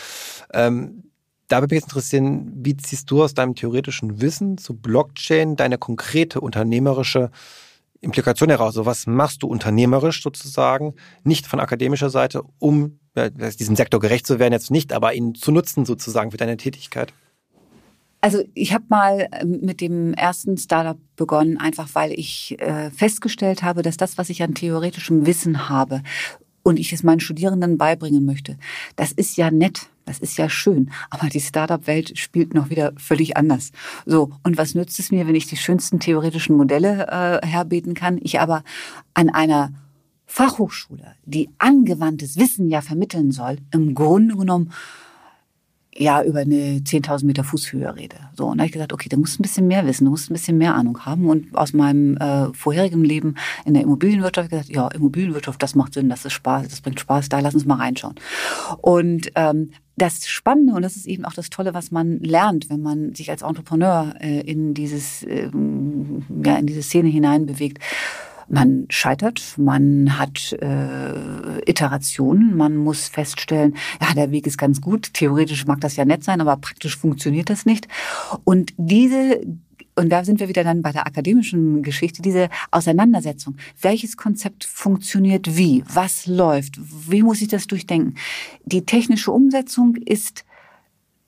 [0.54, 1.12] ähm,
[1.50, 5.78] da würde mich jetzt interessieren, wie ziehst du aus deinem theoretischen Wissen zu Blockchain deine
[5.78, 7.30] konkrete unternehmerische
[8.00, 8.70] Implikation heraus?
[8.70, 13.00] Also was machst du unternehmerisch sozusagen, nicht von akademischer Seite, um
[13.60, 17.14] diesem Sektor gerecht zu werden, jetzt nicht, aber ihn zu nutzen sozusagen für deine Tätigkeit?
[18.26, 23.62] Also ich habe mal ähm, mit dem ersten Startup begonnen, einfach weil ich äh, festgestellt
[23.62, 26.02] habe, dass das, was ich an theoretischem Wissen habe,
[26.64, 28.58] und ich es meinen Studierenden beibringen möchte.
[28.96, 29.90] Das ist ja nett.
[30.06, 33.72] Das ist ja schön, aber die Startup-Welt spielt noch wieder völlig anders.
[34.08, 38.18] So, und was nützt es mir, wenn ich die schönsten theoretischen Modelle äh, herbeten kann,
[38.24, 38.64] ich aber
[39.14, 39.72] an einer
[40.26, 44.72] Fachhochschule, die angewandtes Wissen ja vermitteln soll, im Grunde genommen
[45.98, 48.18] ja über eine 10.000 Meter Fußhöhe rede.
[48.36, 50.30] So, und da habe ich gesagt, okay, du musst ein bisschen mehr wissen, du musst
[50.30, 51.28] ein bisschen mehr Ahnung haben.
[51.28, 53.36] Und aus meinem äh, vorherigen Leben
[53.66, 57.30] in der Immobilienwirtschaft gesagt, ja, Immobilienwirtschaft, das macht Sinn, das ist Spaß, das bringt Spaß,
[57.30, 58.16] da lass uns mal reinschauen.
[58.82, 62.82] Und ähm, das Spannende und das ist eben auch das Tolle, was man lernt, wenn
[62.82, 65.50] man sich als Entrepreneur äh, in dieses äh,
[66.44, 67.80] ja in diese Szene hineinbewegt.
[68.48, 75.14] Man scheitert, man hat äh, Iterationen, man muss feststellen, ja, der Weg ist ganz gut,
[75.14, 77.88] theoretisch mag das ja nett sein, aber praktisch funktioniert das nicht.
[78.44, 79.42] Und diese
[79.98, 83.56] und da sind wir wieder dann bei der akademischen Geschichte, diese Auseinandersetzung.
[83.82, 85.86] Welches Konzept funktioniert wie?
[85.88, 86.78] Was läuft?
[87.10, 88.16] Wie muss ich das durchdenken?
[88.66, 90.44] Die technische Umsetzung ist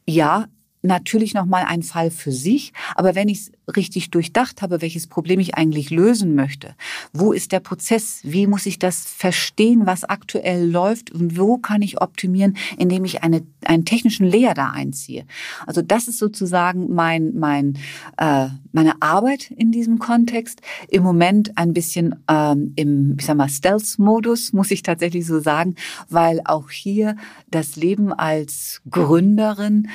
[0.06, 0.48] ja
[0.82, 2.74] natürlich nochmal ein Fall für sich.
[2.96, 6.76] Aber wenn ich richtig durchdacht habe, welches Problem ich eigentlich lösen möchte,
[7.12, 11.82] wo ist der Prozess, wie muss ich das verstehen, was aktuell läuft und wo kann
[11.82, 15.26] ich optimieren, indem ich eine, einen technischen Layer da einziehe.
[15.66, 17.78] Also das ist sozusagen mein, mein,
[18.18, 20.62] äh, meine Arbeit in diesem Kontext.
[20.90, 25.76] Im Moment ein bisschen ähm, im, ich sag mal, Stealth-Modus, muss ich tatsächlich so sagen,
[26.10, 27.18] weil auch hier
[27.52, 29.90] das Leben als Gründerin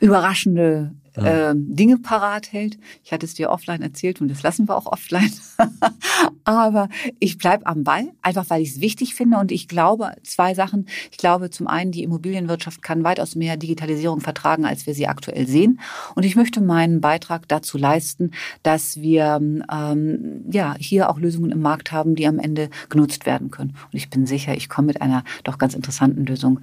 [0.00, 0.92] überraschende
[1.24, 2.78] äh, Dinge parat hält.
[3.04, 5.32] Ich hatte es dir offline erzählt und das lassen wir auch offline.
[6.44, 6.88] Aber
[7.18, 10.86] ich bleib am Ball, einfach weil ich es wichtig finde und ich glaube, zwei Sachen.
[11.10, 15.46] Ich glaube zum einen, die Immobilienwirtschaft kann weitaus mehr Digitalisierung vertragen, als wir sie aktuell
[15.46, 15.80] sehen.
[16.14, 18.30] Und ich möchte meinen Beitrag dazu leisten,
[18.62, 19.40] dass wir
[19.72, 23.76] ähm, ja hier auch Lösungen im Markt haben, die am Ende genutzt werden können.
[23.92, 26.60] Und ich bin sicher, ich komme mit einer doch ganz interessanten Lösung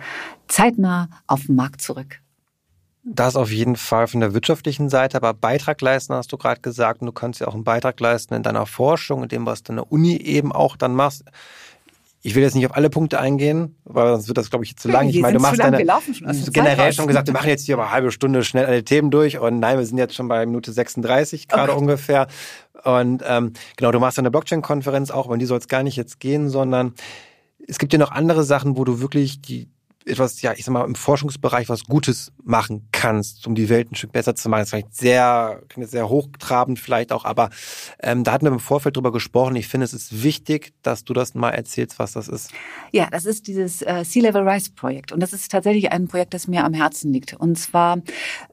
[0.48, 2.22] zeitnah auf den Markt zurück.
[3.08, 7.02] Das auf jeden Fall von der wirtschaftlichen Seite, aber Beitrag leisten hast du gerade gesagt
[7.02, 9.86] und du kannst ja auch einen Beitrag leisten in deiner Forschung, in dem, was deine
[9.86, 11.24] Uni eben auch dann machst.
[12.24, 14.88] Ich will jetzt nicht auf alle Punkte eingehen, weil sonst wird das, glaube ich, zu
[14.88, 15.08] lang.
[15.08, 17.92] Ich meine, du machst deine, schon generell schon gesagt, wir machen jetzt hier mal eine
[17.92, 21.48] halbe Stunde schnell alle Themen durch und nein, wir sind jetzt schon bei Minute 36
[21.48, 21.80] gerade okay.
[21.80, 22.26] ungefähr.
[22.84, 26.20] Und ähm, genau, du machst eine Blockchain-Konferenz auch, aber die soll es gar nicht jetzt
[26.20, 26.96] gehen, sondern
[27.68, 29.70] es gibt ja noch andere Sachen, wo du wirklich die
[30.06, 33.96] etwas, ja, ich sag mal, im Forschungsbereich was Gutes machen kannst, um die Welt ein
[33.96, 34.60] Stück besser zu machen.
[34.60, 37.50] Das ist vielleicht sehr, sehr hochtrabend vielleicht auch, aber
[38.02, 39.56] ähm, da hatten wir im Vorfeld drüber gesprochen.
[39.56, 42.52] Ich finde, es ist wichtig, dass du das mal erzählst, was das ist.
[42.92, 46.34] Ja, das ist dieses äh, Sea Level Rise Projekt und das ist tatsächlich ein Projekt,
[46.34, 47.34] das mir am Herzen liegt.
[47.34, 48.00] Und zwar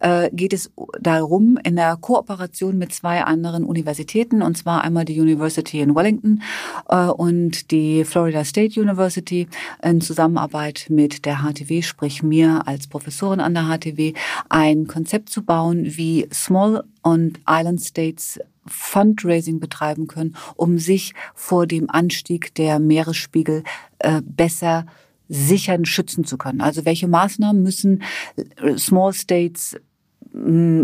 [0.00, 5.20] äh, geht es darum, in der Kooperation mit zwei anderen Universitäten, und zwar einmal die
[5.20, 6.42] University in Wellington
[6.88, 9.48] äh, und die Florida State University
[9.82, 14.14] in Zusammenarbeit mit der HTW, sprich mir als Professorin an der HTW,
[14.48, 21.66] ein Konzept zu bauen, wie Small und Island States Fundraising betreiben können, um sich vor
[21.66, 23.64] dem Anstieg der Meeresspiegel
[23.98, 24.86] äh, besser
[25.28, 26.60] sichern, schützen zu können.
[26.60, 28.02] Also welche Maßnahmen müssen
[28.36, 29.76] äh, Small States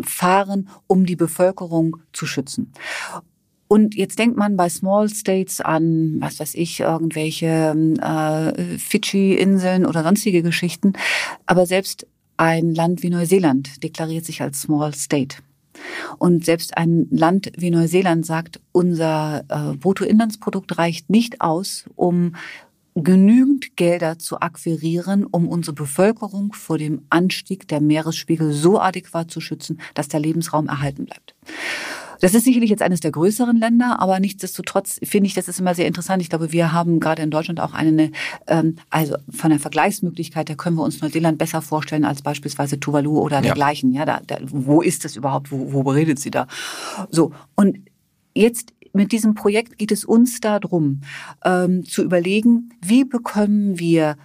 [0.03, 2.73] fahren, um die Bevölkerung zu schützen.
[3.69, 10.03] Und jetzt denkt man bei Small States an, was weiß ich, irgendwelche äh, Fidschi-Inseln oder
[10.03, 10.95] sonstige Geschichten.
[11.45, 12.07] Aber selbst
[12.39, 15.37] ein Land wie Neuseeland deklariert sich als Small State.
[16.19, 22.35] Und selbst ein Land wie Neuseeland sagt, unser äh, Bruttoinlandsprodukt reicht nicht aus, um
[22.95, 29.41] genügend Gelder zu akquirieren, um unsere Bevölkerung vor dem Anstieg der Meeresspiegel so adäquat zu
[29.41, 31.35] schützen, dass der Lebensraum erhalten bleibt.
[32.21, 35.75] Das ist sicherlich jetzt eines der größeren Länder, aber nichtsdestotrotz finde ich, das ist immer
[35.75, 36.23] sehr interessant.
[36.23, 38.11] Ich glaube, wir haben gerade in Deutschland auch eine,
[38.47, 43.19] ähm, also von der Vergleichsmöglichkeit, da können wir uns Neuseeland besser vorstellen als beispielsweise Tuvalu
[43.19, 43.93] oder dergleichen.
[43.93, 45.53] Ja, da, da, wo ist das überhaupt?
[45.53, 46.47] Wo, wo redet sie da?
[47.11, 47.33] So.
[47.55, 47.79] Und
[48.35, 51.03] jetzt mit diesem Projekt geht es uns darum,
[51.45, 54.17] ähm, zu überlegen, wie bekommen wir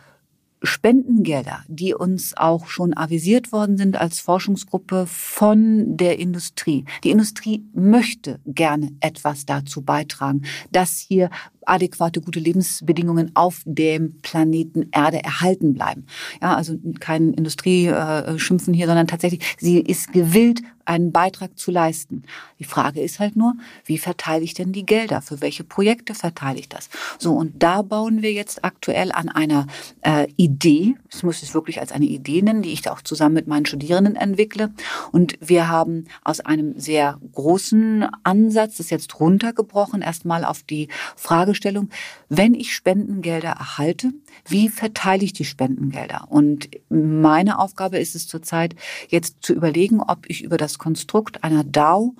[0.63, 6.85] Spendengelder, die uns auch schon avisiert worden sind als Forschungsgruppe von der Industrie.
[7.03, 11.29] Die Industrie möchte gerne etwas dazu beitragen, dass hier
[11.67, 16.05] adäquate, gute Lebensbedingungen auf dem Planeten Erde erhalten bleiben.
[16.41, 22.23] Ja, also kein Industrie-Schimpfen äh, hier, sondern tatsächlich, sie ist gewillt, einen Beitrag zu leisten.
[22.59, 23.55] Die Frage ist halt nur,
[23.85, 25.21] wie verteile ich denn die Gelder?
[25.21, 26.89] Für welche Projekte verteile ich das?
[27.17, 29.67] So, und da bauen wir jetzt aktuell an einer
[30.01, 33.47] äh, Idee, das muss ich wirklich als eine Idee nennen, die ich auch zusammen mit
[33.47, 34.73] meinen Studierenden entwickle.
[35.11, 41.52] Und wir haben aus einem sehr großen Ansatz das jetzt runtergebrochen, erstmal auf die Frage
[41.53, 41.89] Fragestellung,
[42.29, 44.11] wenn ich Spendengelder erhalte,
[44.47, 46.25] wie verteile ich die Spendengelder?
[46.29, 48.75] Und meine Aufgabe ist es zurzeit,
[49.09, 52.15] jetzt zu überlegen, ob ich über das Konstrukt einer DAO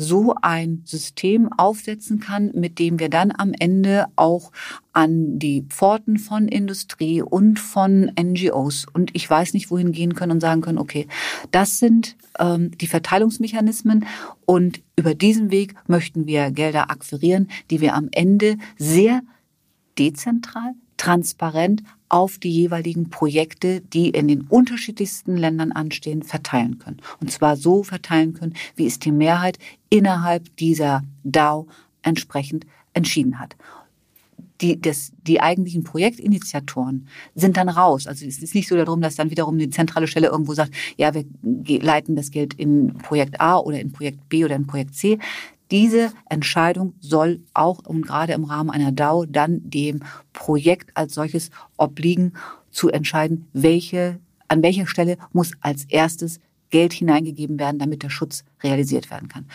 [0.00, 4.52] so ein System aufsetzen kann, mit dem wir dann am Ende auch
[4.92, 10.30] an die Pforten von Industrie und von NGOs und ich weiß nicht wohin gehen können
[10.30, 11.08] und sagen können, okay,
[11.50, 14.06] das sind ähm, die Verteilungsmechanismen
[14.46, 19.22] und über diesen Weg möchten wir Gelder akquirieren, die wir am Ende sehr
[19.98, 26.98] dezentral, transparent auf die jeweiligen Projekte, die in den unterschiedlichsten Ländern anstehen, verteilen können.
[27.20, 29.58] Und zwar so verteilen können, wie es die Mehrheit
[29.90, 31.66] innerhalb dieser DAO
[32.02, 33.56] entsprechend entschieden hat.
[34.60, 37.06] Die, das, die eigentlichen Projektinitiatoren
[37.36, 38.08] sind dann raus.
[38.08, 41.12] Also es ist nicht so darum, dass dann wiederum die zentrale Stelle irgendwo sagt, ja,
[41.14, 45.18] wir leiten das Geld in Projekt A oder in Projekt B oder in Projekt C.
[45.70, 50.00] Diese Entscheidung soll auch und gerade im Rahmen einer DAO dann dem
[50.32, 52.32] Projekt als solches obliegen,
[52.70, 56.38] zu entscheiden, welche, an welcher Stelle muss als erstes
[56.70, 59.46] Geld hineingegeben werden, damit der Schutz realisiert werden kann.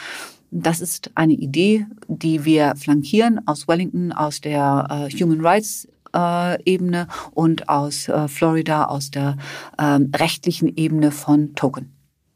[0.52, 6.62] Das ist eine Idee, die wir flankieren aus Wellington, aus der äh, Human Rights äh,
[6.64, 9.38] Ebene und aus äh, Florida, aus der
[9.80, 11.92] ähm, rechtlichen Ebene von Token.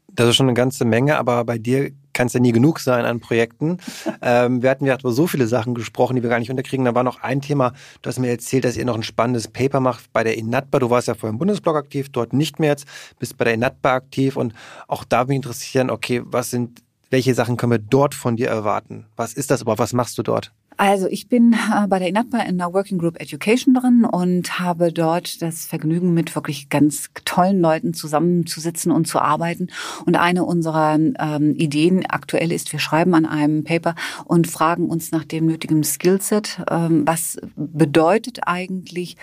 [0.08, 3.04] Das ist schon eine ganze Menge, aber bei dir kann es ja nie genug sein
[3.04, 3.78] an Projekten.
[4.22, 6.84] ähm, wir hatten ja über so viele Sachen gesprochen, die wir gar nicht unterkriegen.
[6.84, 9.78] Da war noch ein Thema, du hast mir erzählt, dass ihr noch ein spannendes Paper
[9.78, 10.80] macht bei der INATBA.
[10.80, 12.86] Du warst ja vorher im Bundesblog aktiv, dort nicht mehr jetzt,
[13.20, 14.52] bist bei der INATBA aktiv und
[14.88, 18.48] auch da würde mich interessieren, okay, was sind, welche Sachen können wir dort von dir
[18.48, 19.06] erwarten?
[19.14, 19.78] Was ist das überhaupt?
[19.78, 20.52] Was machst du dort?
[20.78, 24.92] Also ich bin äh, bei der INATBA in der Working Group Education drin und habe
[24.92, 29.66] dort das Vergnügen, mit wirklich ganz tollen Leuten zusammenzusitzen und zu arbeiten.
[30.06, 35.10] Und eine unserer ähm, Ideen aktuell ist, wir schreiben an einem Paper und fragen uns
[35.10, 39.16] nach dem nötigen Skillset, ähm, was bedeutet eigentlich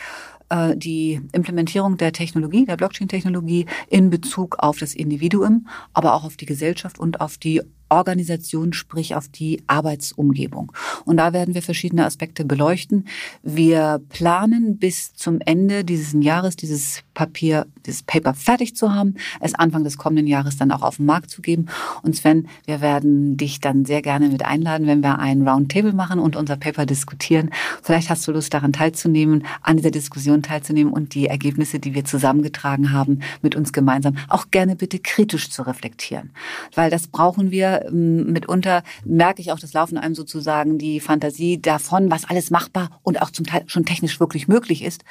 [0.50, 6.36] äh, die Implementierung der Technologie, der Blockchain-Technologie in Bezug auf das Individuum, aber auch auf
[6.36, 10.72] die Gesellschaft und auf die Organisation, sprich auf die Arbeitsumgebung.
[11.06, 13.08] Und da werden wir verschiedene Aspekte beleuchten.
[13.44, 19.54] Wir planen bis zum Ende dieses Jahres dieses Papier, dieses Paper fertig zu haben, es
[19.54, 21.68] Anfang des kommenden Jahres dann auch auf den Markt zu geben.
[22.02, 26.20] Und Sven, wir werden dich dann sehr gerne mit einladen, wenn wir ein Roundtable machen
[26.20, 27.52] und unser Paper diskutieren.
[27.82, 32.06] Vielleicht hast du Lust daran teilzunehmen, an dieser Diskussion teilzunehmen und die Ergebnisse, die wir
[32.06, 36.32] zusammengetragen haben, mit uns gemeinsam auch gerne bitte kritisch zu reflektieren.
[36.74, 41.62] Weil das brauchen wir ähm, mitunter merke ich auch, das laufen einem sozusagen die Fantasie
[41.62, 45.04] davon, was alles machbar und auch zum Teil schon technisch wirklich möglich ist.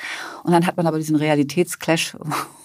[0.42, 2.16] Und dann hat man aber diesen Realitätsclash,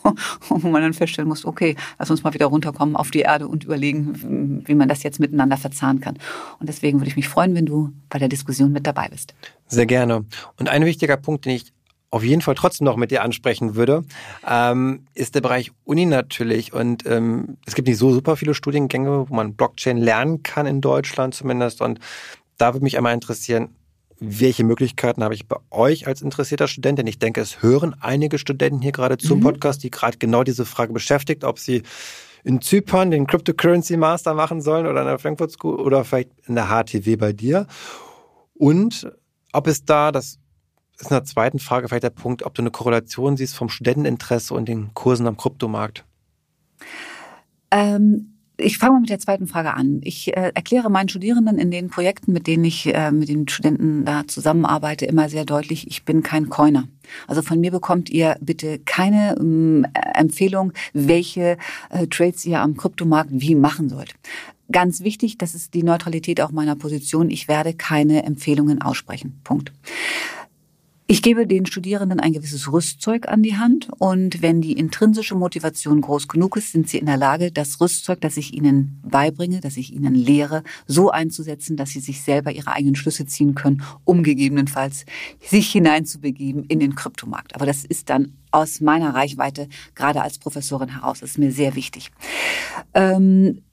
[0.50, 3.64] wo man dann feststellen muss, okay, lass uns mal wieder runterkommen auf die Erde und
[3.64, 6.18] überlegen, wie man das jetzt miteinander verzahnen kann.
[6.60, 9.34] Und deswegen würde ich mich freuen, wenn du bei der Diskussion mit dabei bist.
[9.68, 10.26] Sehr gerne.
[10.58, 11.74] Und ein wichtiger Punkt, den ich
[12.12, 14.04] auf jeden Fall trotzdem noch mit dir ansprechen würde,
[14.48, 16.74] ähm, ist der Bereich Uni natürlich.
[16.74, 20.82] Und ähm, es gibt nicht so super viele Studiengänge, wo man Blockchain lernen kann in
[20.82, 21.82] Deutschland zumindest.
[21.82, 22.00] Und
[22.58, 23.76] da würde mich einmal interessieren,
[24.20, 27.00] welche Möglichkeiten habe ich bei euch als interessierter Student?
[27.00, 29.44] Denn ich denke, es hören einige Studenten hier gerade zum mhm.
[29.44, 31.84] Podcast, die gerade genau diese Frage beschäftigt, ob sie
[32.44, 36.56] in Zypern den Cryptocurrency Master machen sollen oder in der Frankfurt School oder vielleicht in
[36.56, 37.68] der HTW bei dir.
[38.56, 39.12] Und
[39.54, 40.38] ob es da, das
[41.00, 44.54] ist in der zweiten Frage vielleicht der Punkt, ob du eine Korrelation siehst vom Studenteninteresse
[44.54, 46.06] und den Kursen am Kryptomarkt.
[47.72, 50.02] Ähm, ich fange mal mit der zweiten Frage an.
[50.04, 54.04] Ich äh, erkläre meinen Studierenden in den Projekten, mit denen ich äh, mit den Studenten
[54.06, 56.88] da zusammenarbeite, immer sehr deutlich, ich bin kein Coiner.
[57.28, 61.58] Also von mir bekommt ihr bitte keine ähm, Empfehlung, welche
[61.90, 64.16] äh, Trades ihr am Kryptomarkt wie machen sollt.
[64.72, 67.32] Ganz wichtig, das ist die Neutralität auch meiner Position.
[67.32, 69.40] Ich werde keine Empfehlungen aussprechen.
[69.44, 69.72] Punkt.
[71.12, 76.02] Ich gebe den Studierenden ein gewisses Rüstzeug an die Hand und wenn die intrinsische Motivation
[76.02, 79.76] groß genug ist, sind sie in der Lage, das Rüstzeug, das ich ihnen beibringe, das
[79.78, 84.22] ich ihnen lehre, so einzusetzen, dass sie sich selber ihre eigenen Schlüsse ziehen können, um
[84.22, 85.08] gegebenenfalls
[85.44, 87.56] sich hineinzubegeben in den Kryptomarkt.
[87.56, 92.12] Aber das ist dann aus meiner Reichweite, gerade als Professorin heraus, ist mir sehr wichtig.
[92.94, 93.64] Ähm,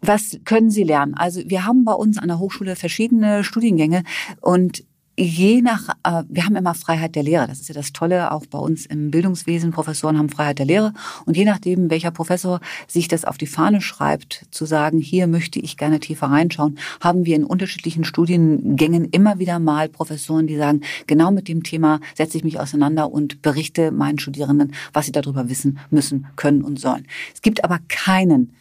[0.00, 1.12] was können Sie lernen?
[1.12, 4.02] Also wir haben bei uns an der Hochschule verschiedene Studiengänge
[4.40, 4.82] und
[5.22, 7.46] je nach, äh, wir haben immer Freiheit der Lehre.
[7.46, 9.70] Das ist ja das Tolle, auch bei uns im Bildungswesen.
[9.70, 10.92] Professoren haben Freiheit der Lehre.
[11.24, 15.58] Und je nachdem, welcher Professor sich das auf die Fahne schreibt, zu sagen, hier möchte
[15.58, 20.82] ich gerne tiefer reinschauen, haben wir in unterschiedlichen Studiengängen immer wieder mal Professoren, die sagen,
[21.06, 25.48] genau mit dem Thema setze ich mich auseinander und berichte meinen Studierenden, was sie darüber
[25.48, 27.06] wissen müssen, können und sollen.
[27.34, 28.52] Es gibt aber keinen